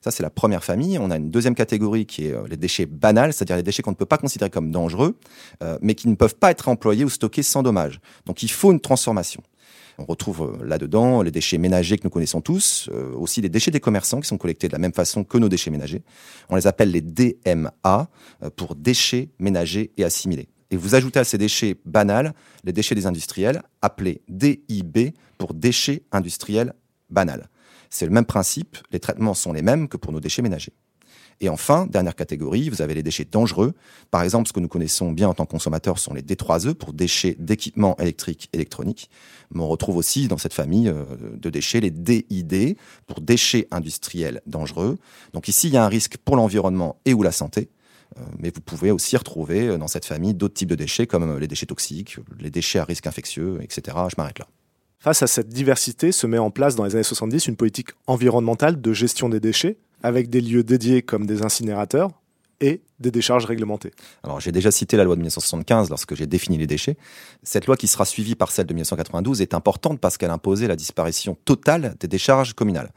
Ça, 0.00 0.10
c'est 0.10 0.22
la 0.22 0.30
première 0.30 0.62
famille. 0.62 0.98
On 0.98 1.10
a 1.10 1.16
une 1.16 1.30
deuxième 1.30 1.54
catégorie 1.54 2.06
qui 2.06 2.26
est 2.26 2.32
euh, 2.32 2.46
les 2.48 2.56
déchets 2.56 2.86
banals, 2.86 3.32
c'est-à-dire 3.32 3.56
les 3.56 3.62
déchets 3.62 3.82
qu'on 3.82 3.90
ne 3.90 3.96
peut 3.96 4.06
pas 4.06 4.18
considérer 4.18 4.50
comme 4.50 4.70
dangereux, 4.70 5.18
euh, 5.62 5.78
mais 5.82 5.94
qui 5.94 6.08
ne 6.08 6.14
peuvent 6.14 6.36
pas 6.36 6.50
être 6.50 6.68
employés 6.68 7.04
ou 7.04 7.10
stockés 7.10 7.42
sans 7.42 7.62
dommage. 7.62 8.00
Donc 8.24 8.42
il 8.42 8.50
faut 8.50 8.72
une 8.72 8.80
transformation. 8.80 9.42
On 9.98 10.04
retrouve 10.04 10.56
euh, 10.60 10.64
là-dedans 10.64 11.22
les 11.22 11.30
déchets 11.30 11.58
ménagers 11.58 11.96
que 11.96 12.04
nous 12.04 12.10
connaissons 12.10 12.40
tous, 12.40 12.90
aussi 13.14 13.40
les 13.40 13.48
déchets 13.48 13.70
des 13.70 13.80
commerçants 13.80 14.20
qui 14.20 14.28
sont 14.28 14.38
collectés 14.38 14.68
de 14.68 14.72
la 14.72 14.78
même 14.78 14.92
façon 14.92 15.24
que 15.24 15.38
nos 15.38 15.48
déchets 15.48 15.70
ménagers. 15.70 16.02
On 16.50 16.56
les 16.56 16.66
appelle 16.66 16.90
les 16.90 17.00
DMA 17.00 18.08
pour 18.56 18.76
déchets 18.76 19.30
ménagers 19.38 19.90
et 19.96 20.04
assimilés. 20.04 20.48
Et 20.70 20.76
vous 20.76 20.94
ajoutez 20.94 21.20
à 21.20 21.24
ces 21.24 21.38
déchets 21.38 21.76
banals 21.84 22.32
les 22.64 22.72
déchets 22.72 22.94
des 22.94 23.06
industriels, 23.06 23.62
appelés 23.82 24.22
DIB 24.28 25.14
pour 25.38 25.54
déchets 25.54 26.02
industriels 26.12 26.74
banals. 27.10 27.48
C'est 27.90 28.06
le 28.06 28.12
même 28.12 28.26
principe, 28.26 28.78
les 28.90 29.00
traitements 29.00 29.34
sont 29.34 29.52
les 29.52 29.62
mêmes 29.62 29.88
que 29.88 29.96
pour 29.96 30.12
nos 30.12 30.20
déchets 30.20 30.42
ménagers. 30.42 30.72
Et 31.40 31.48
enfin, 31.48 31.86
dernière 31.86 32.14
catégorie, 32.14 32.70
vous 32.70 32.80
avez 32.80 32.94
les 32.94 33.02
déchets 33.02 33.26
dangereux. 33.30 33.74
Par 34.10 34.22
exemple, 34.22 34.48
ce 34.48 34.52
que 34.54 34.60
nous 34.60 34.68
connaissons 34.68 35.12
bien 35.12 35.28
en 35.28 35.34
tant 35.34 35.44
que 35.44 35.50
consommateurs 35.50 35.98
sont 35.98 36.14
les 36.14 36.22
D3E 36.22 36.74
pour 36.74 36.94
déchets 36.94 37.36
d'équipements 37.38 37.96
électriques 37.98 38.48
électroniques. 38.54 39.10
Mais 39.52 39.60
on 39.60 39.68
retrouve 39.68 39.96
aussi 39.96 40.28
dans 40.28 40.38
cette 40.38 40.54
famille 40.54 40.88
euh, 40.88 41.04
de 41.34 41.50
déchets 41.50 41.80
les 41.80 41.90
DID 41.90 42.78
pour 43.06 43.20
déchets 43.20 43.68
industriels 43.70 44.40
dangereux. 44.46 44.96
Donc 45.34 45.48
ici, 45.48 45.68
il 45.68 45.74
y 45.74 45.76
a 45.76 45.84
un 45.84 45.88
risque 45.88 46.16
pour 46.16 46.36
l'environnement 46.36 47.00
et 47.04 47.12
ou 47.12 47.22
la 47.22 47.32
santé. 47.32 47.68
Euh, 48.18 48.22
mais 48.38 48.50
vous 48.54 48.62
pouvez 48.62 48.90
aussi 48.90 49.16
retrouver 49.16 49.68
euh, 49.68 49.78
dans 49.78 49.88
cette 49.88 50.06
famille 50.06 50.32
d'autres 50.32 50.54
types 50.54 50.70
de 50.70 50.74
déchets 50.74 51.06
comme 51.06 51.38
les 51.38 51.48
déchets 51.48 51.66
toxiques, 51.66 52.16
les 52.38 52.50
déchets 52.50 52.78
à 52.78 52.84
risque 52.84 53.06
infectieux, 53.06 53.58
etc. 53.62 53.96
Je 54.08 54.14
m'arrête 54.16 54.38
là. 54.38 54.46
Face 54.98 55.22
à 55.22 55.26
cette 55.26 55.48
diversité, 55.48 56.10
se 56.10 56.26
met 56.26 56.38
en 56.38 56.50
place 56.50 56.74
dans 56.74 56.84
les 56.84 56.94
années 56.94 57.02
70 57.04 57.46
une 57.48 57.56
politique 57.56 57.90
environnementale 58.06 58.80
de 58.80 58.92
gestion 58.92 59.28
des 59.28 59.40
déchets, 59.40 59.76
avec 60.02 60.30
des 60.30 60.40
lieux 60.40 60.64
dédiés 60.64 61.02
comme 61.02 61.26
des 61.26 61.42
incinérateurs 61.42 62.10
et 62.60 62.80
des 63.00 63.10
décharges 63.10 63.44
réglementées. 63.44 63.92
Alors 64.22 64.40
j'ai 64.40 64.52
déjà 64.52 64.70
cité 64.70 64.96
la 64.96 65.04
loi 65.04 65.14
de 65.14 65.20
1975 65.20 65.90
lorsque 65.90 66.14
j'ai 66.14 66.26
défini 66.26 66.56
les 66.56 66.66
déchets. 66.66 66.96
Cette 67.42 67.66
loi 67.66 67.76
qui 67.76 67.86
sera 67.86 68.04
suivie 68.04 68.34
par 68.34 68.50
celle 68.50 68.66
de 68.66 68.72
1992 68.72 69.42
est 69.42 69.52
importante 69.52 70.00
parce 70.00 70.16
qu'elle 70.16 70.30
imposait 70.30 70.66
la 70.66 70.76
disparition 70.76 71.36
totale 71.44 71.94
des 72.00 72.08
décharges 72.08 72.54
communales. 72.54 72.90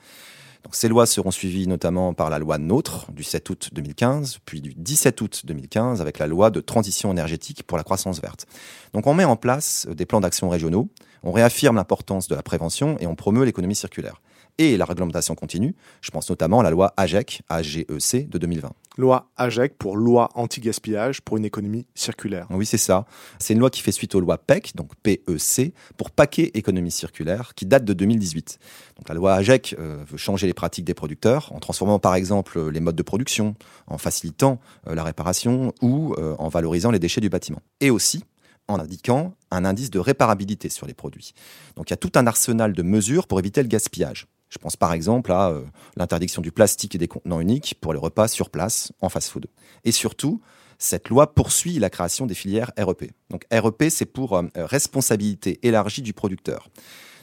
Ces 0.72 0.88
lois 0.88 1.06
seront 1.06 1.32
suivies 1.32 1.68
notamment 1.68 2.14
par 2.14 2.30
la 2.30 2.38
loi 2.38 2.58
NOTRe 2.58 3.08
du 3.12 3.24
7 3.24 3.50
août 3.50 3.70
2015, 3.74 4.40
puis 4.46 4.62
du 4.62 4.74
17 4.76 5.20
août 5.22 5.42
2015 5.46 6.02
avec 6.02 6.20
la 6.20 6.28
loi 6.28 6.52
de 6.52 6.60
transition 6.60 7.12
énergétique 7.12 7.64
pour 7.64 7.78
la 7.78 7.84
croissance 7.84 8.22
verte. 8.22 8.46
Donc 8.94 9.08
on 9.08 9.14
met 9.14 9.24
en 9.24 9.36
place 9.36 9.88
des 9.90 10.06
plans 10.06 10.22
d'action 10.22 10.50
régionaux, 10.50 10.90
on 11.24 11.32
réaffirme 11.32 11.76
l'importance 11.76 12.28
de 12.28 12.36
la 12.36 12.44
prévention 12.44 12.98
et 13.00 13.08
on 13.08 13.16
promeut 13.16 13.46
l'économie 13.46 13.76
circulaire 13.76 14.22
et 14.60 14.78
la 14.78 14.86
réglementation 14.86 15.34
continue. 15.34 15.74
Je 16.02 16.12
pense 16.12 16.30
notamment 16.30 16.60
à 16.60 16.64
la 16.64 16.70
loi 16.70 16.94
AGEC, 16.98 17.42
AGEC 17.50 18.30
de 18.30 18.38
2020. 18.38 18.72
Loi 18.98 19.30
AGEC 19.38 19.78
pour 19.78 19.96
loi 19.96 20.30
anti-gaspillage 20.36 21.22
pour 21.22 21.38
une 21.38 21.46
économie 21.46 21.88
circulaire. 21.96 22.46
Oui, 22.50 22.66
c'est 22.66 22.78
ça. 22.78 23.06
C'est 23.40 23.54
une 23.54 23.60
loi 23.60 23.70
qui 23.70 23.82
fait 23.82 23.94
suite 23.94 24.14
aux 24.16 24.20
lois 24.20 24.38
PEC, 24.38 24.76
donc 24.76 24.92
PEC, 25.02 25.74
pour 25.96 26.12
paquet 26.12 26.52
économie 26.54 26.92
circulaire, 26.92 27.54
qui 27.56 27.66
date 27.66 27.86
de 27.86 27.94
2018. 27.94 28.60
Donc 28.98 29.08
la 29.08 29.16
loi 29.16 29.34
AGEC 29.36 29.76
euh, 29.80 30.04
veut 30.06 30.18
changer 30.18 30.46
les 30.46 30.54
pratiques 30.54 30.86
des 30.86 30.94
producteurs 30.94 31.54
en 31.54 31.60
transformant 31.60 32.00
par 32.00 32.16
exemple 32.16 32.70
les 32.70 32.82
modes 32.82 32.98
de 32.98 33.04
production, 33.04 33.56
en 33.88 33.98
facilitant 33.98 34.60
euh, 34.88 34.96
la 34.96 35.06
réparation 35.06 35.74
ou 35.82 36.14
euh, 36.18 36.36
en 36.38 36.50
valorisant 36.50 36.92
les 36.92 37.00
déchets 37.00 37.22
du 37.22 37.30
bâtiment. 37.30 37.62
Et 37.80 37.90
aussi 37.90 38.26
en 38.70 38.80
indiquant 38.80 39.36
un 39.52 39.66
indice 39.66 39.90
de 39.90 40.00
réparabilité 40.00 40.70
sur 40.70 40.88
les 40.88 40.94
produits. 40.94 41.34
Donc 41.76 41.90
il 41.90 41.92
y 41.92 41.96
a 41.96 41.98
tout 41.98 42.12
un 42.16 42.28
arsenal 42.28 42.74
de 42.74 42.84
mesures 42.84 43.28
pour 43.28 43.40
éviter 43.40 43.62
le 43.62 43.68
gaspillage. 43.68 44.28
Je 44.50 44.58
pense 44.58 44.78
par 44.78 44.94
exemple 44.94 45.32
à 45.32 45.50
euh, 45.50 45.64
l'interdiction 45.98 46.42
du 46.42 46.52
plastique 46.52 46.96
et 46.96 46.98
des 46.98 47.08
contenants 47.08 47.40
uniques 47.40 47.76
pour 47.82 47.94
les 47.94 48.00
repas 48.00 48.28
sur 48.28 48.50
place 48.50 48.92
en 49.02 49.10
fast-food. 49.10 49.48
Et 49.84 49.92
surtout, 49.92 50.42
cette 50.78 51.10
loi 51.10 51.34
poursuit 51.34 51.78
la 51.78 51.90
création 51.90 52.26
des 52.26 52.34
filières 52.36 52.72
REP. 52.78 53.12
Donc 53.30 53.46
REP, 53.52 53.86
c'est 53.90 54.06
pour 54.06 54.38
euh, 54.38 54.44
responsabilité 54.56 55.60
élargie 55.64 56.02
du 56.02 56.14
producteur. 56.14 56.70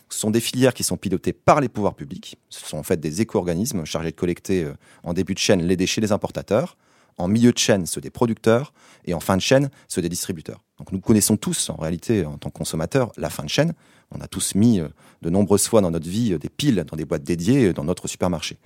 Ce 0.08 0.18
sont 0.20 0.30
des 0.30 0.40
filières 0.40 0.74
qui 0.74 0.84
sont 0.84 0.96
pilotées 0.96 1.32
par 1.32 1.60
les 1.60 1.68
pouvoirs 1.68 1.94
publics. 1.94 2.38
Ce 2.48 2.64
sont 2.64 2.78
en 2.78 2.84
fait 2.84 3.00
des 3.00 3.22
éco-organismes 3.22 3.84
chargés 3.84 4.10
de 4.10 4.16
collecter 4.16 4.64
euh, 4.64 4.74
en 5.02 5.12
début 5.12 5.34
de 5.34 5.38
chaîne 5.38 5.62
les 5.62 5.76
déchets 5.76 6.00
des 6.00 6.12
importateurs, 6.12 6.76
en 7.18 7.28
milieu 7.28 7.52
de 7.52 7.58
chaîne 7.58 7.86
ceux 7.86 8.00
des 8.00 8.10
producteurs 8.10 8.72
et 9.04 9.14
en 9.14 9.20
fin 9.20 9.36
de 9.36 9.42
chaîne 9.42 9.70
ceux 9.88 10.02
des 10.02 10.08
distributeurs. 10.08 10.62
Donc 10.78 10.92
nous 10.92 11.00
connaissons 11.00 11.36
tous 11.36 11.70
en 11.70 11.76
réalité 11.76 12.24
en 12.24 12.38
tant 12.38 12.50
que 12.50 12.58
consommateurs 12.58 13.12
la 13.16 13.30
fin 13.30 13.44
de 13.44 13.48
chaîne. 13.48 13.72
On 14.10 14.20
a 14.20 14.28
tous 14.28 14.54
mis 14.54 14.80
euh, 14.80 14.88
de 15.22 15.30
nombreuses 15.30 15.66
fois 15.66 15.80
dans 15.80 15.90
notre 15.90 16.08
vie 16.08 16.32
euh, 16.32 16.38
des 16.38 16.50
piles 16.50 16.84
dans 16.88 16.96
des 16.96 17.04
boîtes 17.04 17.24
dédiées 17.24 17.72
dans 17.72 17.84
notre 17.84 18.08
supermarché. 18.08 18.58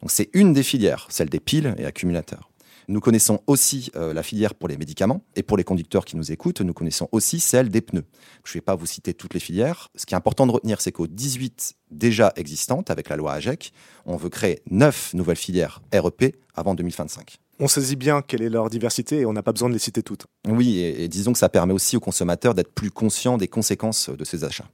Donc 0.00 0.10
c'est 0.10 0.28
une 0.34 0.52
des 0.52 0.62
filières, 0.62 1.06
celle 1.10 1.28
des 1.28 1.40
piles 1.40 1.74
et 1.78 1.86
accumulateurs. 1.86 2.50
Nous 2.88 3.00
connaissons 3.00 3.40
aussi 3.48 3.90
euh, 3.96 4.14
la 4.14 4.22
filière 4.22 4.54
pour 4.54 4.68
les 4.68 4.76
médicaments 4.76 5.22
et 5.34 5.42
pour 5.42 5.56
les 5.56 5.64
conducteurs 5.64 6.04
qui 6.04 6.16
nous 6.16 6.30
écoutent, 6.30 6.60
nous 6.60 6.72
connaissons 6.72 7.08
aussi 7.10 7.40
celle 7.40 7.68
des 7.68 7.80
pneus. 7.80 8.04
Je 8.44 8.50
ne 8.50 8.54
vais 8.54 8.60
pas 8.60 8.76
vous 8.76 8.86
citer 8.86 9.12
toutes 9.12 9.34
les 9.34 9.40
filières. 9.40 9.88
Ce 9.96 10.06
qui 10.06 10.14
est 10.14 10.16
important 10.16 10.46
de 10.46 10.52
retenir, 10.52 10.80
c'est 10.80 10.92
qu'aux 10.92 11.08
18 11.08 11.74
déjà 11.90 12.32
existantes 12.36 12.90
avec 12.90 13.08
la 13.08 13.16
loi 13.16 13.32
AGEC, 13.32 13.72
on 14.04 14.16
veut 14.16 14.28
créer 14.28 14.62
9 14.70 15.14
nouvelles 15.14 15.36
filières 15.36 15.82
REP 15.92 16.36
avant 16.54 16.76
2025. 16.76 17.38
On 17.58 17.68
saisit 17.68 17.96
bien 17.96 18.20
quelle 18.20 18.42
est 18.42 18.50
leur 18.50 18.68
diversité 18.68 19.20
et 19.20 19.26
on 19.26 19.32
n'a 19.32 19.42
pas 19.42 19.52
besoin 19.52 19.70
de 19.70 19.72
les 19.74 19.80
citer 19.80 20.02
toutes. 20.02 20.26
Oui, 20.46 20.78
et, 20.78 21.04
et 21.04 21.08
disons 21.08 21.32
que 21.32 21.38
ça 21.38 21.48
permet 21.48 21.72
aussi 21.72 21.96
aux 21.96 22.00
consommateurs 22.00 22.52
d'être 22.52 22.72
plus 22.72 22.90
conscients 22.90 23.38
des 23.38 23.48
conséquences 23.48 24.10
de 24.10 24.24
ces 24.24 24.44
achats. 24.44 24.68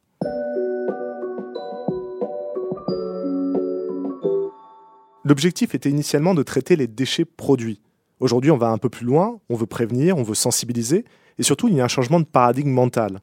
L'objectif 5.25 5.77
était 5.77 5.91
initialement 5.91 6.35
de 6.35 6.43
traiter 6.43 6.75
les 6.75 6.89
déchets 6.89 7.25
produits. 7.25 7.81
Aujourd'hui, 8.19 8.51
on 8.51 8.57
va 8.57 8.71
un 8.71 8.79
peu 8.79 8.89
plus 8.89 9.07
loin, 9.07 9.39
on 9.49 9.55
veut 9.55 9.67
prévenir, 9.67 10.17
on 10.17 10.25
veut 10.25 10.35
sensibiliser, 10.35 11.05
et 11.39 11.45
surtout, 11.45 11.69
il 11.69 11.77
y 11.77 11.81
a 11.81 11.85
un 11.85 11.89
changement 11.89 12.19
de 12.19 12.25
paradigme 12.25 12.71
mental. 12.71 13.21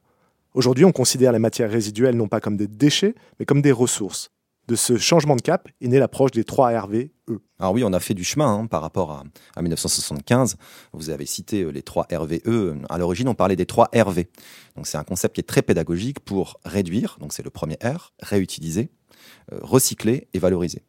Aujourd'hui, 0.54 0.86
on 0.86 0.92
considère 0.92 1.32
les 1.32 1.38
matières 1.38 1.70
résiduelles 1.70 2.16
non 2.16 2.28
pas 2.28 2.40
comme 2.40 2.56
des 2.56 2.66
déchets, 2.66 3.14
mais 3.38 3.44
comme 3.44 3.60
des 3.60 3.72
ressources. 3.72 4.30
De 4.70 4.76
ce 4.76 4.98
changement 4.98 5.34
de 5.34 5.42
cap 5.42 5.68
est 5.80 5.88
née 5.88 5.98
l'approche 5.98 6.30
des 6.30 6.44
3 6.44 6.82
RVE. 6.82 7.08
Alors 7.58 7.72
oui, 7.72 7.82
on 7.82 7.92
a 7.92 7.98
fait 7.98 8.14
du 8.14 8.22
chemin 8.22 8.54
hein, 8.54 8.66
par 8.66 8.82
rapport 8.82 9.10
à, 9.10 9.24
à, 9.56 9.62
1975. 9.62 10.54
Vous 10.92 11.10
avez 11.10 11.26
cité 11.26 11.62
euh, 11.62 11.70
les 11.70 11.82
3 11.82 12.06
RVE. 12.12 12.78
À 12.88 12.96
l'origine, 12.96 13.26
on 13.26 13.34
parlait 13.34 13.56
des 13.56 13.66
3 13.66 13.90
RV. 13.92 14.28
Donc 14.76 14.86
c'est 14.86 14.96
un 14.96 15.02
concept 15.02 15.34
qui 15.34 15.40
est 15.40 15.48
très 15.48 15.62
pédagogique 15.62 16.20
pour 16.20 16.60
réduire, 16.64 17.16
donc 17.18 17.32
c'est 17.32 17.42
le 17.42 17.50
premier 17.50 17.78
R, 17.82 18.12
réutiliser, 18.22 18.92
euh, 19.52 19.58
recycler 19.60 20.28
et 20.34 20.38
valoriser. 20.38 20.84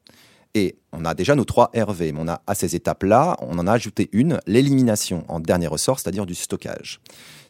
Et 0.54 0.78
on 0.92 1.04
a 1.04 1.16
déjà 1.16 1.34
nos 1.34 1.46
trois 1.46 1.72
RV, 1.76 2.12
mais 2.12 2.20
on 2.20 2.28
a 2.28 2.44
à 2.46 2.54
ces 2.54 2.76
étapes-là, 2.76 3.38
on 3.42 3.58
en 3.58 3.66
a 3.66 3.72
ajouté 3.72 4.10
une, 4.12 4.40
l'élimination 4.46 5.26
en 5.28 5.40
dernier 5.40 5.66
ressort, 5.66 6.00
c'est-à-dire 6.00 6.28
du 6.28 6.36
stockage. 6.36 7.02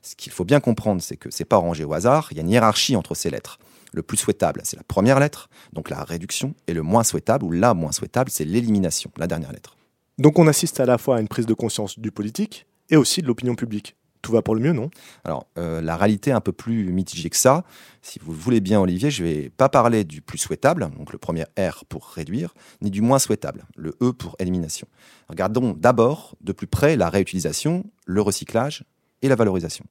Ce 0.01 0.15
qu'il 0.15 0.31
faut 0.31 0.45
bien 0.45 0.61
comprendre, 0.61 1.01
c'est 1.01 1.17
que 1.17 1.29
c'est 1.29 1.43
pas 1.43 1.57
rangé 1.57 1.83
au 1.83 1.91
hasard, 1.91 2.29
il 2.31 2.37
y 2.37 2.39
a 2.39 2.43
une 2.43 2.49
hiérarchie 2.49 2.95
entre 2.95 3.15
ces 3.15 3.29
lettres. 3.29 3.59
Le 3.91 4.01
plus 4.01 4.17
souhaitable, 4.17 4.61
c'est 4.63 4.77
la 4.77 4.83
première 4.83 5.19
lettre, 5.19 5.49
donc 5.73 5.89
la 5.89 6.03
réduction, 6.03 6.55
et 6.67 6.73
le 6.73 6.81
moins 6.81 7.03
souhaitable, 7.03 7.43
ou 7.43 7.51
la 7.51 7.73
moins 7.73 7.91
souhaitable, 7.91 8.29
c'est 8.31 8.45
l'élimination, 8.45 9.11
la 9.17 9.27
dernière 9.27 9.51
lettre. 9.51 9.75
Donc 10.17 10.39
on 10.39 10.47
assiste 10.47 10.79
à 10.79 10.85
la 10.85 10.97
fois 10.97 11.17
à 11.17 11.21
une 11.21 11.27
prise 11.27 11.45
de 11.45 11.53
conscience 11.53 11.99
du 11.99 12.11
politique 12.11 12.67
et 12.89 12.95
aussi 12.95 13.21
de 13.21 13.27
l'opinion 13.27 13.55
publique 13.55 13.95
tout 14.21 14.31
va 14.31 14.41
pour 14.41 14.55
le 14.55 14.61
mieux, 14.61 14.73
non? 14.73 14.89
Alors, 15.23 15.47
euh, 15.57 15.81
la 15.81 15.97
réalité 15.97 16.29
est 16.29 16.33
un 16.33 16.41
peu 16.41 16.51
plus 16.51 16.91
mitigée 16.91 17.29
que 17.29 17.37
ça. 17.37 17.63
Si 18.01 18.19
vous 18.23 18.33
voulez 18.33 18.61
bien, 18.61 18.79
Olivier, 18.79 19.11
je 19.11 19.23
ne 19.23 19.27
vais 19.27 19.49
pas 19.49 19.69
parler 19.69 20.03
du 20.03 20.21
plus 20.21 20.37
souhaitable, 20.37 20.89
donc 20.97 21.11
le 21.11 21.17
premier 21.17 21.45
R 21.57 21.85
pour 21.89 22.05
réduire, 22.07 22.53
ni 22.81 22.89
du 22.89 23.01
moins 23.01 23.19
souhaitable, 23.19 23.65
le 23.75 23.95
E 24.01 24.13
pour 24.13 24.35
élimination. 24.39 24.87
Regardons 25.27 25.73
d'abord 25.77 26.35
de 26.41 26.51
plus 26.51 26.67
près 26.67 26.95
la 26.95 27.09
réutilisation, 27.09 27.83
le 28.05 28.21
recyclage 28.21 28.85
et 29.21 29.27
la 29.27 29.35
valorisation. 29.35 29.85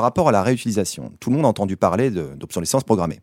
Par 0.00 0.04
rapport 0.06 0.30
à 0.30 0.32
la 0.32 0.42
réutilisation, 0.42 1.12
tout 1.20 1.28
le 1.28 1.36
monde 1.36 1.44
a 1.44 1.48
entendu 1.48 1.76
parler 1.76 2.10
d'obsolescence 2.10 2.84
programmée. 2.84 3.20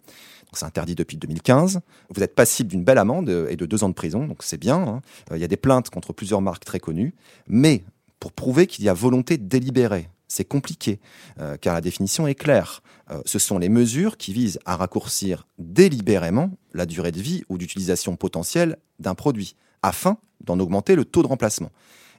C'est 0.54 0.64
interdit 0.64 0.94
depuis 0.94 1.18
2015. 1.18 1.80
Vous 2.14 2.22
êtes 2.22 2.36
passible 2.36 2.70
d'une 2.70 2.84
belle 2.84 3.00
amende 3.00 3.48
et 3.50 3.56
de 3.56 3.66
deux 3.66 3.84
ans 3.84 3.90
de 3.90 3.96
prison, 3.96 4.28
donc 4.28 4.44
c'est 4.44 4.60
bien. 4.60 4.78
Hein. 4.78 5.02
Il 5.34 5.40
y 5.40 5.44
a 5.44 5.48
des 5.48 5.58
plaintes 5.58 5.90
contre 5.90 6.14
plusieurs 6.14 6.40
marques 6.40 6.66
très 6.66 6.80
connues. 6.80 7.16
Mais 7.48 7.84
pour 8.20 8.32
prouver 8.32 8.68
qu'il 8.68 8.86
y 8.86 8.90
a 8.90 8.94
volonté 8.94 9.40
délibérée, 9.40 10.12
c'est 10.28 10.46
compliqué, 10.46 11.00
euh, 11.40 11.58
car 11.58 11.74
la 11.74 11.82
définition 11.82 12.28
est 12.28 12.36
claire. 12.36 12.84
Euh, 13.10 13.22
ce 13.26 13.40
sont 13.40 13.58
les 13.58 13.70
mesures 13.70 14.16
qui 14.18 14.32
visent 14.32 14.60
à 14.66 14.76
raccourcir 14.76 15.48
délibérément 15.58 16.52
la 16.76 16.86
durée 16.86 17.12
de 17.12 17.20
vie 17.20 17.44
ou 17.50 17.58
d'utilisation 17.58 18.16
potentielle 18.18 18.78
d'un 19.00 19.16
produit, 19.16 19.56
afin 19.82 20.20
d'en 20.42 20.60
augmenter 20.60 20.96
le 20.96 21.06
taux 21.06 21.24
de 21.24 21.28
remplacement. 21.28 21.72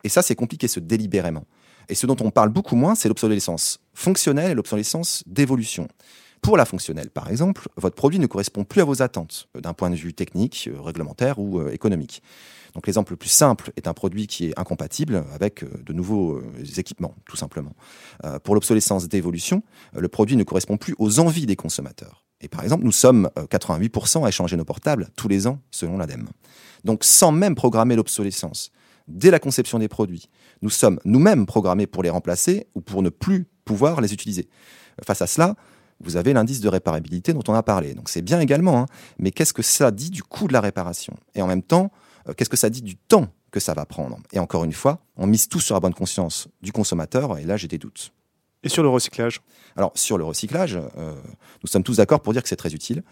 Et 0.03 0.09
ça, 0.09 0.23
c'est 0.23 0.35
compliqué, 0.35 0.67
ce 0.67 0.81
délibérément. 0.81 1.45
Et 1.89 1.95
ce 1.95 2.07
dont 2.07 2.17
on 2.21 2.31
parle 2.31 2.51
beaucoup 2.51 2.77
moins, 2.77 2.95
c'est 2.95 3.09
l'obsolescence 3.09 3.81
fonctionnelle 3.95 4.51
et 4.51 4.55
l'obsolescence 4.55 5.25
d'évolution. 5.27 5.89
Pour 6.43 6.57
la 6.57 6.65
fonctionnelle, 6.65 7.11
par 7.11 7.31
exemple, 7.31 7.69
votre 7.77 7.97
produit 7.97 8.19
ne 8.19 8.27
correspond 8.27 8.65
plus 8.65 8.81
à 8.81 8.85
vos 8.85 9.03
attentes 9.03 9.49
euh, 9.57 9.61
d'un 9.61 9.73
point 9.73 9.91
de 9.91 9.97
vue 9.97 10.15
technique, 10.15 10.69
euh, 10.73 10.81
réglementaire 10.81 11.39
ou 11.39 11.61
euh, 11.61 11.71
économique. 11.71 12.23
Donc 12.75 12.87
l'exemple 12.87 13.13
le 13.13 13.17
plus 13.17 13.31
simple 13.31 13.73
est 13.77 13.89
un 13.89 13.95
produit 13.95 14.27
qui 14.27 14.47
est 14.47 14.59
incompatible 14.59 15.25
avec 15.35 15.65
de 15.85 15.93
nouveaux 15.93 16.41
équipements, 16.77 17.15
tout 17.25 17.37
simplement. 17.37 17.73
pour 18.45 18.55
l'obsolescence 18.55 19.09
d'évolution, 19.09 19.63
le 19.97 20.07
produit 20.07 20.37
ne 20.37 20.45
correspond 20.45 20.77
plus 20.77 20.95
aux 20.99 21.19
envies 21.19 21.47
des 21.47 21.57
consommateurs. 21.57 22.27
Et 22.43 22.47
par 22.47 22.63
exemple, 22.63 22.85
nous 22.85 22.93
sommes 22.93 23.31
88% 23.37 24.25
à 24.25 24.29
échanger 24.29 24.57
nos 24.57 24.67
portables 24.67 25.09
tous 25.17 25.29
les 25.29 25.47
ans, 25.47 25.61
selon 25.71 25.97
l'ADEME. 25.97 26.29
Donc 26.85 27.05
sans 27.05 27.33
même 27.33 27.55
programmer 27.55 27.97
l'obsolescence, 27.97 28.71
dès 29.09 29.31
la 29.31 29.39
conception 29.41 29.79
des 29.79 29.89
produits, 29.89 30.29
nous 30.63 30.71
sommes 30.71 30.99
nous-mêmes 31.05 31.47
programmés 31.47 31.87
pour 31.87 32.03
les 32.03 32.11
remplacer 32.11 32.67
ou 32.75 32.81
pour 32.81 33.03
ne 33.03 33.11
plus 33.11 33.47
pouvoir 33.65 34.01
les 34.01 34.13
utiliser. 34.13 34.49
Face 35.05 35.23
à 35.23 35.27
cela, 35.27 35.55
vous 36.01 36.17
avez 36.17 36.33
l'indice 36.33 36.61
de 36.61 36.69
réparabilité 36.69 37.33
dont 37.33 37.43
on 37.49 37.55
a 37.55 37.63
parlé. 37.63 37.95
Donc 37.95 38.09
c'est 38.09 38.23
bien 38.23 38.41
également, 38.41 38.79
hein. 38.81 38.87
mais 39.19 39.31
qu'est-ce 39.31 39.53
que 39.53 39.63
ça 39.63 39.91
dit 39.91 40.11
du 40.11 40.23
coût 40.23 40.49
de 40.49 40.53
la 40.53 40.61
réparation? 40.61 41.15
Et 41.35 41.43
en 41.43 41.47
même 41.47 41.63
temps, 41.63 41.91
euh, 42.29 42.35
qu'est-ce 42.35 42.51
que 42.51 42.57
ça 42.57 42.71
dit 42.71 42.83
du 42.83 42.97
temps 42.97 43.29
que 43.51 43.61
ça 43.61 43.75
va 43.75 43.85
prendre? 43.85 44.19
Et 44.33 44.39
encore 44.39 44.65
une 44.65 44.73
fois, 44.73 45.01
on 45.17 45.27
mise 45.27 45.49
tout 45.49 45.61
sur 45.61 45.75
la 45.75 45.81
bonne 45.81 45.95
conscience 45.95 46.49
du 46.63 46.73
consommateur, 46.73 47.39
et 47.39 47.45
là 47.45 47.57
j'ai 47.57 47.69
des 47.69 47.79
doutes. 47.79 48.13
Et 48.63 48.69
sur 48.69 48.83
le 48.83 48.89
recyclage? 48.89 49.41
Alors 49.77 49.93
sur 49.95 50.19
le 50.19 50.25
recyclage, 50.25 50.77
euh, 50.77 51.15
nous 51.63 51.69
sommes 51.69 51.85
tous 51.85 51.97
d'accord 51.99 52.21
pour 52.21 52.33
dire 52.33 52.43
que 52.43 52.49
c'est 52.49 52.57
très 52.57 52.75
utile, 52.75 53.03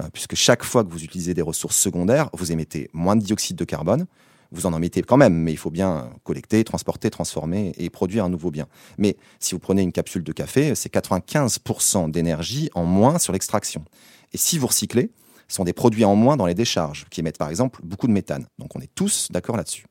euh, 0.00 0.04
puisque 0.12 0.34
chaque 0.34 0.64
fois 0.64 0.84
que 0.84 0.90
vous 0.90 1.04
utilisez 1.04 1.34
des 1.34 1.42
ressources 1.42 1.76
secondaires, 1.76 2.28
vous 2.32 2.52
émettez 2.52 2.90
moins 2.92 3.16
de 3.16 3.22
dioxyde 3.22 3.56
de 3.56 3.64
carbone, 3.64 4.06
vous 4.52 4.66
en 4.66 4.78
mettez 4.78 5.02
quand 5.02 5.16
même, 5.16 5.34
mais 5.34 5.52
il 5.52 5.56
faut 5.56 5.70
bien 5.70 6.10
collecter, 6.24 6.62
transporter, 6.64 7.10
transformer 7.10 7.72
et 7.76 7.90
produire 7.90 8.24
un 8.24 8.28
nouveau 8.28 8.50
bien. 8.50 8.66
Mais 8.98 9.16
si 9.40 9.54
vous 9.54 9.58
prenez 9.58 9.82
une 9.82 9.92
capsule 9.92 10.22
de 10.22 10.32
café, 10.32 10.74
c'est 10.74 10.92
95% 10.92 12.10
d'énergie 12.10 12.70
en 12.74 12.84
moins 12.84 13.18
sur 13.18 13.32
l'extraction. 13.32 13.84
Et 14.32 14.38
si 14.38 14.58
vous 14.58 14.66
recyclez, 14.66 15.10
ce 15.48 15.56
sont 15.56 15.64
des 15.64 15.72
produits 15.72 16.04
en 16.04 16.16
moins 16.16 16.36
dans 16.36 16.46
les 16.46 16.54
décharges, 16.54 17.06
qui 17.10 17.20
émettent 17.20 17.38
par 17.38 17.48
exemple 17.48 17.80
beaucoup 17.82 18.06
de 18.06 18.12
méthane. 18.12 18.46
Donc 18.58 18.74
on 18.74 18.80
est 18.80 18.90
tous 18.94 19.28
d'accord 19.30 19.56
là-dessus. 19.56 19.86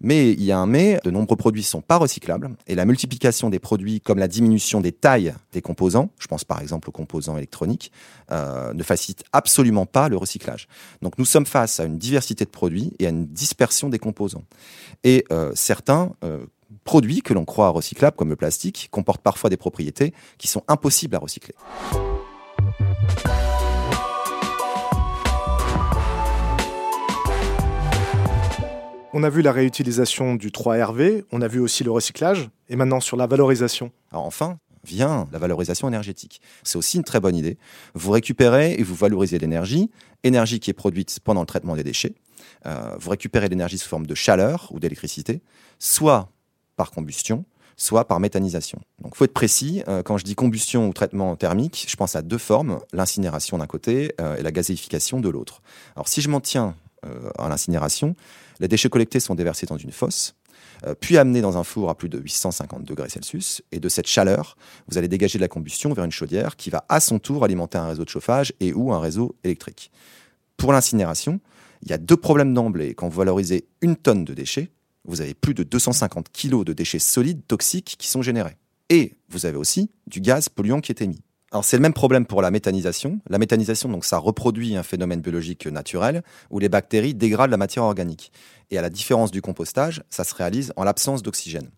Mais 0.00 0.32
il 0.32 0.42
y 0.42 0.50
a 0.50 0.58
un 0.58 0.66
mais, 0.66 0.98
de 1.04 1.10
nombreux 1.10 1.36
produits 1.36 1.62
ne 1.62 1.66
sont 1.66 1.82
pas 1.82 1.98
recyclables 1.98 2.50
et 2.66 2.74
la 2.74 2.86
multiplication 2.86 3.50
des 3.50 3.58
produits 3.58 4.00
comme 4.00 4.18
la 4.18 4.28
diminution 4.28 4.80
des 4.80 4.92
tailles 4.92 5.34
des 5.52 5.60
composants, 5.60 6.10
je 6.18 6.26
pense 6.26 6.44
par 6.44 6.60
exemple 6.60 6.88
aux 6.88 6.92
composants 6.92 7.36
électroniques, 7.36 7.92
euh, 8.30 8.72
ne 8.72 8.82
facilite 8.82 9.24
absolument 9.32 9.86
pas 9.86 10.08
le 10.08 10.16
recyclage. 10.16 10.68
Donc 11.02 11.18
nous 11.18 11.24
sommes 11.24 11.46
face 11.46 11.80
à 11.80 11.84
une 11.84 11.98
diversité 11.98 12.44
de 12.44 12.50
produits 12.50 12.92
et 12.98 13.06
à 13.06 13.10
une 13.10 13.26
dispersion 13.26 13.88
des 13.88 13.98
composants. 13.98 14.44
Et 15.04 15.24
euh, 15.32 15.52
certains 15.54 16.12
euh, 16.24 16.46
produits 16.84 17.20
que 17.20 17.34
l'on 17.34 17.44
croit 17.44 17.68
recyclables, 17.68 18.16
comme 18.16 18.30
le 18.30 18.36
plastique, 18.36 18.88
comportent 18.90 19.22
parfois 19.22 19.50
des 19.50 19.56
propriétés 19.56 20.14
qui 20.38 20.48
sont 20.48 20.62
impossibles 20.68 21.16
à 21.16 21.18
recycler. 21.18 21.54
On 29.12 29.24
a 29.24 29.28
vu 29.28 29.42
la 29.42 29.50
réutilisation 29.50 30.36
du 30.36 30.50
3RV, 30.50 31.24
on 31.32 31.42
a 31.42 31.48
vu 31.48 31.58
aussi 31.58 31.82
le 31.82 31.90
recyclage, 31.90 32.48
et 32.68 32.76
maintenant 32.76 33.00
sur 33.00 33.16
la 33.16 33.26
valorisation. 33.26 33.90
Alors 34.12 34.24
enfin, 34.24 34.58
vient 34.84 35.26
la 35.32 35.40
valorisation 35.40 35.88
énergétique. 35.88 36.40
C'est 36.62 36.78
aussi 36.78 36.96
une 36.96 37.02
très 37.02 37.18
bonne 37.18 37.34
idée. 37.34 37.58
Vous 37.94 38.12
récupérez 38.12 38.74
et 38.74 38.84
vous 38.84 38.94
valorisez 38.94 39.40
l'énergie, 39.40 39.90
énergie 40.22 40.60
qui 40.60 40.70
est 40.70 40.74
produite 40.74 41.18
pendant 41.24 41.40
le 41.40 41.46
traitement 41.46 41.74
des 41.74 41.82
déchets. 41.82 42.14
Euh, 42.66 42.94
vous 43.00 43.10
récupérez 43.10 43.48
l'énergie 43.48 43.78
sous 43.78 43.88
forme 43.88 44.06
de 44.06 44.14
chaleur 44.14 44.68
ou 44.70 44.78
d'électricité, 44.78 45.42
soit 45.80 46.30
par 46.76 46.92
combustion, 46.92 47.44
soit 47.76 48.06
par 48.06 48.20
méthanisation. 48.20 48.78
Donc, 49.02 49.16
faut 49.16 49.24
être 49.24 49.34
précis. 49.34 49.82
Euh, 49.88 50.04
quand 50.04 50.18
je 50.18 50.24
dis 50.24 50.36
combustion 50.36 50.88
ou 50.88 50.92
traitement 50.92 51.34
thermique, 51.34 51.86
je 51.88 51.96
pense 51.96 52.14
à 52.14 52.22
deux 52.22 52.38
formes 52.38 52.78
l'incinération 52.92 53.58
d'un 53.58 53.66
côté 53.66 54.14
euh, 54.20 54.36
et 54.36 54.42
la 54.42 54.52
gazéification 54.52 55.18
de 55.18 55.28
l'autre. 55.28 55.62
Alors, 55.96 56.06
si 56.06 56.20
je 56.20 56.28
m'en 56.28 56.40
tiens 56.40 56.76
à 57.38 57.48
l'incinération, 57.48 58.14
les 58.60 58.68
déchets 58.68 58.90
collectés 58.90 59.20
sont 59.20 59.34
déversés 59.34 59.66
dans 59.66 59.76
une 59.76 59.90
fosse. 59.90 60.34
euh, 60.86 60.94
puis 60.98 61.18
amené 61.18 61.40
dans 61.40 61.58
un 61.58 61.64
four 61.64 61.90
à 61.90 61.94
plus 61.96 62.08
de 62.08 62.18
850 62.18 62.84
degrés 62.84 63.08
Celsius. 63.08 63.62
Et 63.72 63.80
de 63.80 63.88
cette 63.88 64.06
chaleur, 64.06 64.56
vous 64.88 64.98
allez 64.98 65.08
dégager 65.08 65.38
de 65.38 65.42
la 65.42 65.48
combustion 65.48 65.92
vers 65.92 66.04
une 66.04 66.10
chaudière 66.10 66.56
qui 66.56 66.70
va 66.70 66.84
à 66.88 67.00
son 67.00 67.18
tour 67.18 67.44
alimenter 67.44 67.78
un 67.78 67.86
réseau 67.86 68.04
de 68.04 68.08
chauffage 68.08 68.52
et 68.60 68.72
ou 68.72 68.92
un 68.92 69.00
réseau 69.00 69.34
électrique. 69.44 69.90
Pour 70.56 70.72
l'incinération, 70.72 71.40
il 71.82 71.90
y 71.90 71.92
a 71.92 71.98
deux 71.98 72.16
problèmes 72.16 72.54
d'emblée. 72.54 72.94
Quand 72.94 73.08
vous 73.08 73.18
valorisez 73.18 73.66
une 73.80 73.96
tonne 73.96 74.24
de 74.24 74.34
déchets, 74.34 74.70
vous 75.04 75.22
avez 75.22 75.34
plus 75.34 75.54
de 75.54 75.62
250 75.62 76.28
kg 76.30 76.64
de 76.64 76.72
déchets 76.72 76.98
solides 76.98 77.46
toxiques 77.46 77.96
qui 77.98 78.08
sont 78.08 78.22
générés. 78.22 78.56
Et 78.90 79.14
vous 79.30 79.46
avez 79.46 79.56
aussi 79.56 79.90
du 80.06 80.20
gaz 80.20 80.48
polluant 80.48 80.80
qui 80.80 80.92
est 80.92 81.00
émis. 81.00 81.22
Alors 81.52 81.64
c'est 81.64 81.76
le 81.76 81.82
même 81.82 81.92
problème 81.92 82.26
pour 82.26 82.42
la 82.42 82.52
méthanisation. 82.52 83.18
La 83.28 83.38
méthanisation, 83.38 83.88
donc 83.88 84.04
ça 84.04 84.18
reproduit 84.18 84.76
un 84.76 84.84
phénomène 84.84 85.20
biologique 85.20 85.66
naturel 85.66 86.22
où 86.50 86.60
les 86.60 86.68
bactéries 86.68 87.14
dégradent 87.14 87.50
la 87.50 87.56
matière 87.56 87.82
organique. 87.82 88.30
Et 88.70 88.78
à 88.78 88.82
la 88.82 88.90
différence 88.90 89.32
du 89.32 89.42
compostage, 89.42 90.04
ça 90.10 90.22
se 90.22 90.32
réalise 90.34 90.72
en 90.76 90.84
l'absence 90.84 91.22
d'oxygène. 91.22 91.70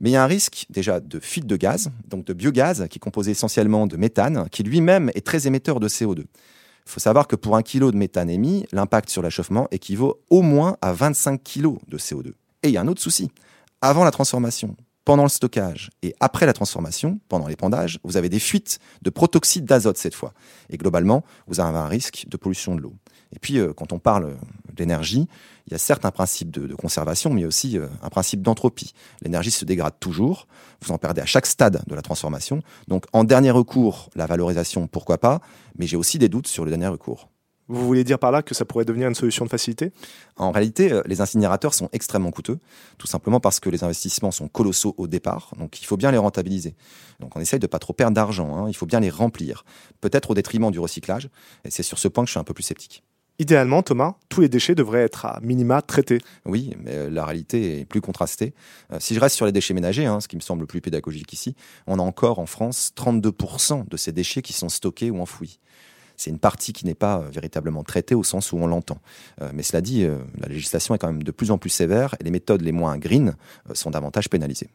Mais 0.00 0.10
il 0.10 0.12
y 0.14 0.16
a 0.16 0.24
un 0.24 0.26
risque 0.26 0.66
déjà 0.70 1.00
de 1.00 1.20
fuite 1.20 1.46
de 1.46 1.56
gaz, 1.56 1.90
donc 2.08 2.24
de 2.24 2.32
biogaz, 2.32 2.88
qui 2.88 2.96
est 2.96 3.00
composé 3.00 3.32
essentiellement 3.32 3.86
de 3.86 3.96
méthane, 3.96 4.48
qui 4.50 4.62
lui-même 4.62 5.10
est 5.14 5.24
très 5.24 5.46
émetteur 5.46 5.80
de 5.80 5.88
CO2. 5.88 6.20
Il 6.20 6.90
faut 6.90 7.00
savoir 7.00 7.28
que 7.28 7.36
pour 7.36 7.56
un 7.56 7.62
kilo 7.62 7.92
de 7.92 7.96
méthane 7.96 8.30
émis, 8.30 8.66
l'impact 8.72 9.10
sur 9.10 9.22
l'achauffement 9.22 9.68
équivaut 9.70 10.22
au 10.30 10.42
moins 10.42 10.76
à 10.80 10.92
25 10.92 11.42
kg 11.42 11.76
de 11.88 11.98
CO2. 11.98 12.28
Et 12.62 12.68
il 12.68 12.70
y 12.70 12.76
a 12.76 12.80
un 12.80 12.88
autre 12.88 13.02
souci. 13.02 13.30
Avant 13.80 14.04
la 14.04 14.10
transformation, 14.10 14.76
pendant 15.04 15.24
le 15.24 15.28
stockage 15.28 15.90
et 16.02 16.14
après 16.20 16.46
la 16.46 16.52
transformation, 16.52 17.20
pendant 17.28 17.46
l'épandage, 17.46 17.98
vous 18.04 18.16
avez 18.16 18.28
des 18.28 18.38
fuites 18.38 18.78
de 19.02 19.10
protoxyde 19.10 19.64
d'azote 19.64 19.98
cette 19.98 20.14
fois. 20.14 20.32
Et 20.70 20.76
globalement, 20.76 21.24
vous 21.46 21.60
avez 21.60 21.78
un 21.78 21.88
risque 21.88 22.24
de 22.28 22.36
pollution 22.36 22.74
de 22.74 22.80
l'eau. 22.80 22.94
Et 23.34 23.38
puis, 23.38 23.58
euh, 23.58 23.72
quand 23.72 23.92
on 23.92 23.98
parle 23.98 24.36
d'énergie, 24.72 25.26
il 25.66 25.72
y 25.72 25.74
a 25.74 25.78
certes 25.78 26.04
un 26.04 26.10
principe 26.10 26.50
de, 26.50 26.74
conservation, 26.74 27.30
mais 27.30 27.44
aussi 27.44 27.78
euh, 27.78 27.88
un 28.02 28.08
principe 28.08 28.42
d'entropie. 28.42 28.94
L'énergie 29.22 29.50
se 29.50 29.64
dégrade 29.64 29.94
toujours, 29.98 30.46
vous 30.82 30.92
en 30.92 30.98
perdez 30.98 31.20
à 31.20 31.26
chaque 31.26 31.46
stade 31.46 31.82
de 31.86 31.94
la 31.94 32.02
transformation. 32.02 32.62
Donc, 32.88 33.06
en 33.12 33.24
dernier 33.24 33.50
recours, 33.50 34.10
la 34.14 34.26
valorisation, 34.26 34.86
pourquoi 34.86 35.18
pas, 35.18 35.40
mais 35.76 35.86
j'ai 35.86 35.96
aussi 35.96 36.18
des 36.18 36.28
doutes 36.28 36.46
sur 36.46 36.64
le 36.64 36.70
dernier 36.70 36.88
recours. 36.88 37.28
Vous 37.68 37.86
voulez 37.86 38.04
dire 38.04 38.18
par 38.18 38.30
là 38.30 38.42
que 38.42 38.54
ça 38.54 38.64
pourrait 38.64 38.84
devenir 38.84 39.08
une 39.08 39.14
solution 39.14 39.44
de 39.44 39.50
facilité? 39.50 39.92
En 40.36 40.50
réalité, 40.50 40.92
euh, 40.92 41.02
les 41.06 41.20
incinérateurs 41.20 41.72
sont 41.72 41.88
extrêmement 41.92 42.30
coûteux, 42.30 42.58
tout 42.98 43.06
simplement 43.06 43.40
parce 43.40 43.58
que 43.58 43.70
les 43.70 43.84
investissements 43.84 44.30
sont 44.30 44.48
colossaux 44.48 44.94
au 44.98 45.06
départ, 45.06 45.52
donc 45.58 45.80
il 45.80 45.86
faut 45.86 45.96
bien 45.96 46.10
les 46.10 46.18
rentabiliser. 46.18 46.74
Donc 47.20 47.36
on 47.36 47.40
essaye 47.40 47.58
de 47.58 47.66
pas 47.66 47.78
trop 47.78 47.94
perdre 47.94 48.14
d'argent, 48.14 48.56
hein. 48.56 48.68
il 48.68 48.74
faut 48.74 48.86
bien 48.86 49.00
les 49.00 49.10
remplir, 49.10 49.64
peut-être 50.02 50.30
au 50.30 50.34
détriment 50.34 50.70
du 50.70 50.78
recyclage, 50.78 51.30
et 51.64 51.70
c'est 51.70 51.82
sur 51.82 51.98
ce 51.98 52.08
point 52.08 52.24
que 52.24 52.28
je 52.28 52.32
suis 52.32 52.40
un 52.40 52.44
peu 52.44 52.54
plus 52.54 52.64
sceptique. 52.64 53.02
Idéalement, 53.40 53.82
Thomas, 53.82 54.14
tous 54.28 54.42
les 54.42 54.48
déchets 54.48 54.76
devraient 54.76 55.02
être 55.02 55.26
à 55.26 55.40
minima 55.42 55.82
traités. 55.82 56.20
Oui, 56.44 56.76
mais 56.78 56.92
euh, 56.92 57.10
la 57.10 57.24
réalité 57.24 57.80
est 57.80 57.84
plus 57.84 58.00
contrastée. 58.00 58.54
Euh, 58.92 58.98
si 59.00 59.12
je 59.14 59.18
reste 59.18 59.34
sur 59.34 59.44
les 59.44 59.50
déchets 59.50 59.74
ménagers, 59.74 60.06
hein, 60.06 60.20
ce 60.20 60.28
qui 60.28 60.36
me 60.36 60.40
semble 60.40 60.60
le 60.60 60.66
plus 60.68 60.80
pédagogique 60.80 61.32
ici, 61.32 61.56
on 61.88 61.98
a 61.98 62.02
encore 62.02 62.38
en 62.38 62.46
France 62.46 62.92
32% 62.96 63.88
de 63.88 63.96
ces 63.96 64.12
déchets 64.12 64.42
qui 64.42 64.52
sont 64.52 64.68
stockés 64.68 65.10
ou 65.10 65.20
enfouis 65.20 65.58
c'est 66.16 66.30
une 66.30 66.38
partie 66.38 66.72
qui 66.72 66.86
n'est 66.86 66.94
pas 66.94 67.18
euh, 67.18 67.28
véritablement 67.30 67.82
traitée 67.82 68.14
au 68.14 68.22
sens 68.22 68.52
où 68.52 68.56
on 68.56 68.66
l'entend. 68.66 68.98
Euh, 69.42 69.50
mais 69.52 69.62
cela 69.62 69.80
dit, 69.80 70.04
euh, 70.04 70.18
la 70.38 70.48
législation 70.48 70.94
est 70.94 70.98
quand 70.98 71.08
même 71.08 71.22
de 71.22 71.30
plus 71.30 71.50
en 71.50 71.58
plus 71.58 71.70
sévère 71.70 72.14
et 72.20 72.24
les 72.24 72.30
méthodes 72.30 72.62
les 72.62 72.72
moins 72.72 72.96
green 72.98 73.34
sont 73.72 73.90
davantage 73.90 74.28
pénalisées. 74.28 74.68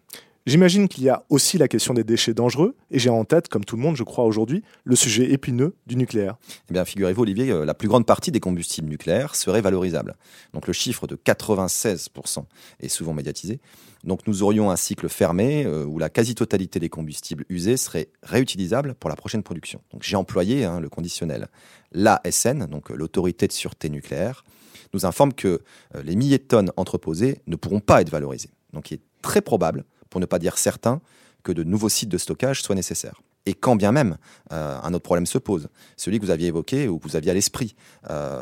J'imagine 0.49 0.87
qu'il 0.87 1.03
y 1.03 1.09
a 1.09 1.23
aussi 1.29 1.59
la 1.59 1.67
question 1.67 1.93
des 1.93 2.03
déchets 2.03 2.33
dangereux, 2.33 2.75
et 2.89 2.97
j'ai 2.97 3.11
en 3.11 3.23
tête, 3.23 3.49
comme 3.49 3.63
tout 3.63 3.75
le 3.75 3.83
monde, 3.83 3.95
je 3.95 4.01
crois 4.01 4.25
aujourd'hui, 4.25 4.63
le 4.83 4.95
sujet 4.95 5.31
épineux 5.31 5.75
du 5.85 5.95
nucléaire. 5.95 6.37
Eh 6.71 6.73
bien, 6.73 6.85
figurez-vous, 6.85 7.21
Olivier, 7.21 7.53
la 7.63 7.75
plus 7.75 7.87
grande 7.87 8.07
partie 8.07 8.31
des 8.31 8.39
combustibles 8.39 8.89
nucléaires 8.89 9.35
serait 9.35 9.61
valorisable. 9.61 10.15
Donc, 10.53 10.65
le 10.65 10.73
chiffre 10.73 11.05
de 11.05 11.15
96% 11.15 12.45
est 12.79 12.87
souvent 12.87 13.13
médiatisé. 13.13 13.59
Donc 14.03 14.25
nous 14.27 14.43
aurions 14.43 14.71
un 14.71 14.75
cycle 14.75 15.09
fermé 15.09 15.65
euh, 15.65 15.83
où 15.83 15.99
la 15.99 16.09
quasi-totalité 16.09 16.79
des 16.79 16.89
combustibles 16.89 17.45
usés 17.49 17.77
serait 17.77 18.07
réutilisable 18.23 18.95
pour 18.95 19.09
la 19.09 19.17
prochaine 19.17 19.43
production. 19.43 19.81
Donc 19.91 20.03
j'ai 20.03 20.15
employé 20.15 20.63
hein, 20.63 20.79
le 20.79 20.89
conditionnel. 20.89 21.49
L'ASN, 21.91 22.65
donc 22.65 22.89
l'autorité 22.91 23.45
de 23.45 23.51
sûreté 23.51 23.89
nucléaire, 23.89 24.45
nous 24.93 25.05
informe 25.05 25.33
que 25.33 25.59
euh, 25.95 26.03
les 26.03 26.15
milliers 26.15 26.37
de 26.37 26.43
tonnes 26.43 26.71
entreposées 26.77 27.41
ne 27.45 27.57
pourront 27.57 27.81
pas 27.81 28.01
être 28.01 28.09
valorisées. 28.09 28.51
Donc 28.71 28.91
il 28.91 28.95
est 28.95 29.01
très 29.21 29.41
probable, 29.41 29.83
pour 30.09 30.19
ne 30.19 30.25
pas 30.25 30.39
dire 30.39 30.57
certain, 30.57 31.01
que 31.43 31.51
de 31.51 31.63
nouveaux 31.63 31.89
sites 31.89 32.09
de 32.09 32.17
stockage 32.17 32.61
soient 32.61 32.75
nécessaires. 32.75 33.21
Et 33.45 33.53
quand 33.53 33.75
bien 33.75 33.91
même, 33.91 34.17
euh, 34.51 34.79
un 34.81 34.93
autre 34.93 35.03
problème 35.03 35.25
se 35.25 35.37
pose, 35.37 35.69
celui 35.97 36.19
que 36.19 36.25
vous 36.25 36.31
aviez 36.31 36.47
évoqué 36.47 36.87
ou 36.87 36.99
que 36.99 37.07
vous 37.07 37.15
aviez 37.15 37.31
à 37.31 37.33
l'esprit. 37.33 37.75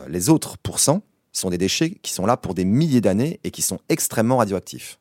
les 0.08 0.30
autres 0.30 0.58
pourcents 0.58 1.02
sont 1.32 1.50
des 1.50 1.58
déchets 1.58 1.92
qui 2.02 2.12
sont 2.12 2.26
là 2.26 2.36
pour 2.36 2.54
des 2.56 2.66
milliers 2.66 3.02
d'années 3.02 3.40
et 3.44 3.52
qui 3.52 3.62
sont 3.62 3.80
extrêmement 3.90 4.38
radioactifs. 4.38 5.00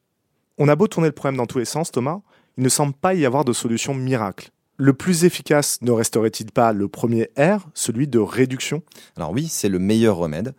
On 0.59 0.69
a 0.69 0.77
beau 0.77 0.87
tourner 0.87 1.09
le 1.09 1.13
problème 1.13 1.37
dans 1.37 1.47
tous 1.47 1.59
les 1.59 1.65
sens, 1.65 1.91
Thomas, 1.91 2.21
il 2.57 2.65
ne 2.65 2.69
semble 2.69 2.95
pas 2.95 3.15
y 3.15 3.27
avoir 3.27 3.45
de 3.45 3.53
solution 3.53 3.95
miracle. 3.95 4.51
Le 4.79 4.93
plus 4.93 5.25
efficace 5.25 5.81
ne 5.83 5.91
resterait-il 5.91 6.53
pas 6.53 6.73
le 6.73 6.89
premier 6.89 7.31
R, 7.39 7.67
celui 7.75 8.09
de 8.09 8.19
réduction? 8.19 8.83
Alors 9.17 9.33
oui, 9.33 9.49
c'est 9.49 9.69
le 9.69 9.79
meilleur 9.79 10.17
remède, 10.17 10.55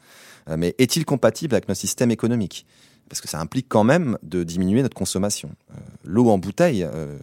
euh, 0.50 0.56
mais 0.58 0.76
est-il 0.78 1.06
compatible 1.06 1.56
avec 1.56 1.68
notre 1.68 1.80
système 1.80 2.12
économique? 2.12 2.66
Parce 3.10 3.22
que 3.22 3.28
ça 3.28 3.40
implique 3.40 3.68
quand 3.70 3.84
même 3.84 4.18
de 4.24 4.44
diminuer 4.44 4.82
notre 4.82 4.96
consommation. 4.96 5.50
Euh, 5.72 5.80
l'eau 6.04 6.30
en 6.30 6.38
bouteille, 6.38 6.84
euh, 6.84 7.18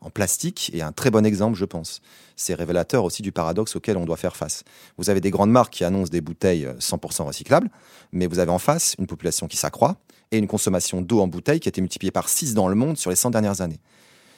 en 0.00 0.10
plastique, 0.10 0.70
est 0.74 0.82
un 0.82 0.92
très 0.92 1.10
bon 1.10 1.24
exemple, 1.24 1.56
je 1.56 1.64
pense. 1.64 2.00
C'est 2.36 2.54
révélateur 2.54 3.04
aussi 3.04 3.22
du 3.22 3.32
paradoxe 3.32 3.76
auquel 3.76 3.96
on 3.96 4.04
doit 4.04 4.16
faire 4.16 4.36
face. 4.36 4.62
Vous 4.98 5.08
avez 5.08 5.20
des 5.20 5.30
grandes 5.30 5.50
marques 5.50 5.72
qui 5.72 5.84
annoncent 5.84 6.10
des 6.10 6.20
bouteilles 6.20 6.68
100% 6.78 7.24
recyclables, 7.24 7.70
mais 8.12 8.26
vous 8.26 8.38
avez 8.38 8.50
en 8.50 8.58
face 8.58 8.94
une 8.98 9.06
population 9.06 9.48
qui 9.48 9.56
s'accroît, 9.56 9.96
et 10.32 10.38
une 10.38 10.46
consommation 10.46 11.00
d'eau 11.02 11.20
en 11.20 11.28
bouteille 11.28 11.60
qui 11.60 11.68
a 11.68 11.70
été 11.70 11.80
multipliée 11.80 12.10
par 12.10 12.28
6 12.28 12.54
dans 12.54 12.68
le 12.68 12.74
monde 12.74 12.96
sur 12.96 13.10
les 13.10 13.16
100 13.16 13.30
dernières 13.30 13.60
années. 13.60 13.80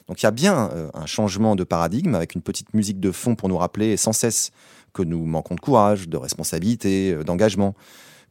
Donc 0.07 0.21
il 0.21 0.25
y 0.25 0.27
a 0.27 0.31
bien 0.31 0.69
euh, 0.71 0.89
un 0.93 1.05
changement 1.05 1.55
de 1.55 1.63
paradigme 1.63 2.15
avec 2.15 2.35
une 2.35 2.41
petite 2.41 2.73
musique 2.73 2.99
de 2.99 3.11
fond 3.11 3.35
pour 3.35 3.49
nous 3.49 3.57
rappeler 3.57 3.95
sans 3.95 4.13
cesse 4.13 4.51
que 4.93 5.03
nous 5.03 5.25
manquons 5.25 5.55
de 5.55 5.59
courage, 5.59 6.09
de 6.09 6.17
responsabilité, 6.17 7.13
euh, 7.13 7.23
d'engagement, 7.23 7.75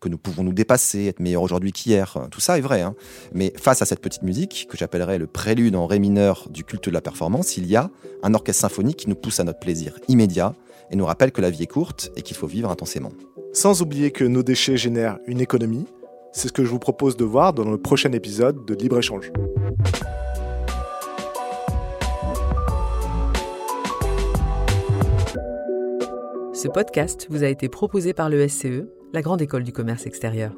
que 0.00 0.08
nous 0.08 0.18
pouvons 0.18 0.44
nous 0.44 0.52
dépasser, 0.52 1.06
être 1.06 1.20
meilleurs 1.20 1.42
aujourd'hui 1.42 1.72
qu'hier. 1.72 2.18
Tout 2.30 2.40
ça 2.40 2.58
est 2.58 2.60
vrai. 2.60 2.82
Hein. 2.82 2.94
Mais 3.32 3.52
face 3.56 3.82
à 3.82 3.86
cette 3.86 4.00
petite 4.00 4.22
musique, 4.22 4.66
que 4.70 4.76
j'appellerais 4.76 5.18
le 5.18 5.26
prélude 5.26 5.76
en 5.76 5.86
ré 5.86 5.98
mineur 5.98 6.48
du 6.50 6.64
culte 6.64 6.86
de 6.86 6.94
la 6.94 7.00
performance, 7.00 7.56
il 7.56 7.66
y 7.66 7.76
a 7.76 7.90
un 8.22 8.34
orchestre 8.34 8.62
symphonique 8.62 8.96
qui 8.96 9.08
nous 9.08 9.14
pousse 9.14 9.40
à 9.40 9.44
notre 9.44 9.58
plaisir 9.58 9.98
immédiat 10.08 10.54
et 10.90 10.96
nous 10.96 11.04
rappelle 11.04 11.32
que 11.32 11.40
la 11.40 11.50
vie 11.50 11.64
est 11.64 11.66
courte 11.66 12.10
et 12.16 12.22
qu'il 12.22 12.36
faut 12.36 12.46
vivre 12.46 12.70
intensément. 12.70 13.12
Sans 13.52 13.82
oublier 13.82 14.10
que 14.10 14.24
nos 14.24 14.42
déchets 14.42 14.76
génèrent 14.76 15.18
une 15.26 15.40
économie, 15.40 15.86
c'est 16.32 16.48
ce 16.48 16.52
que 16.52 16.64
je 16.64 16.70
vous 16.70 16.78
propose 16.78 17.16
de 17.16 17.24
voir 17.24 17.52
dans 17.52 17.68
le 17.68 17.78
prochain 17.78 18.12
épisode 18.12 18.64
de 18.64 18.74
Libre-Échange. 18.74 19.32
Ce 26.52 26.66
podcast 26.66 27.28
vous 27.30 27.44
a 27.44 27.48
été 27.48 27.68
proposé 27.68 28.12
par 28.12 28.28
le 28.28 28.48
SCE, 28.48 28.84
la 29.12 29.22
Grande 29.22 29.42
École 29.42 29.64
du 29.64 29.72
Commerce 29.72 30.06
Extérieur. 30.06 30.52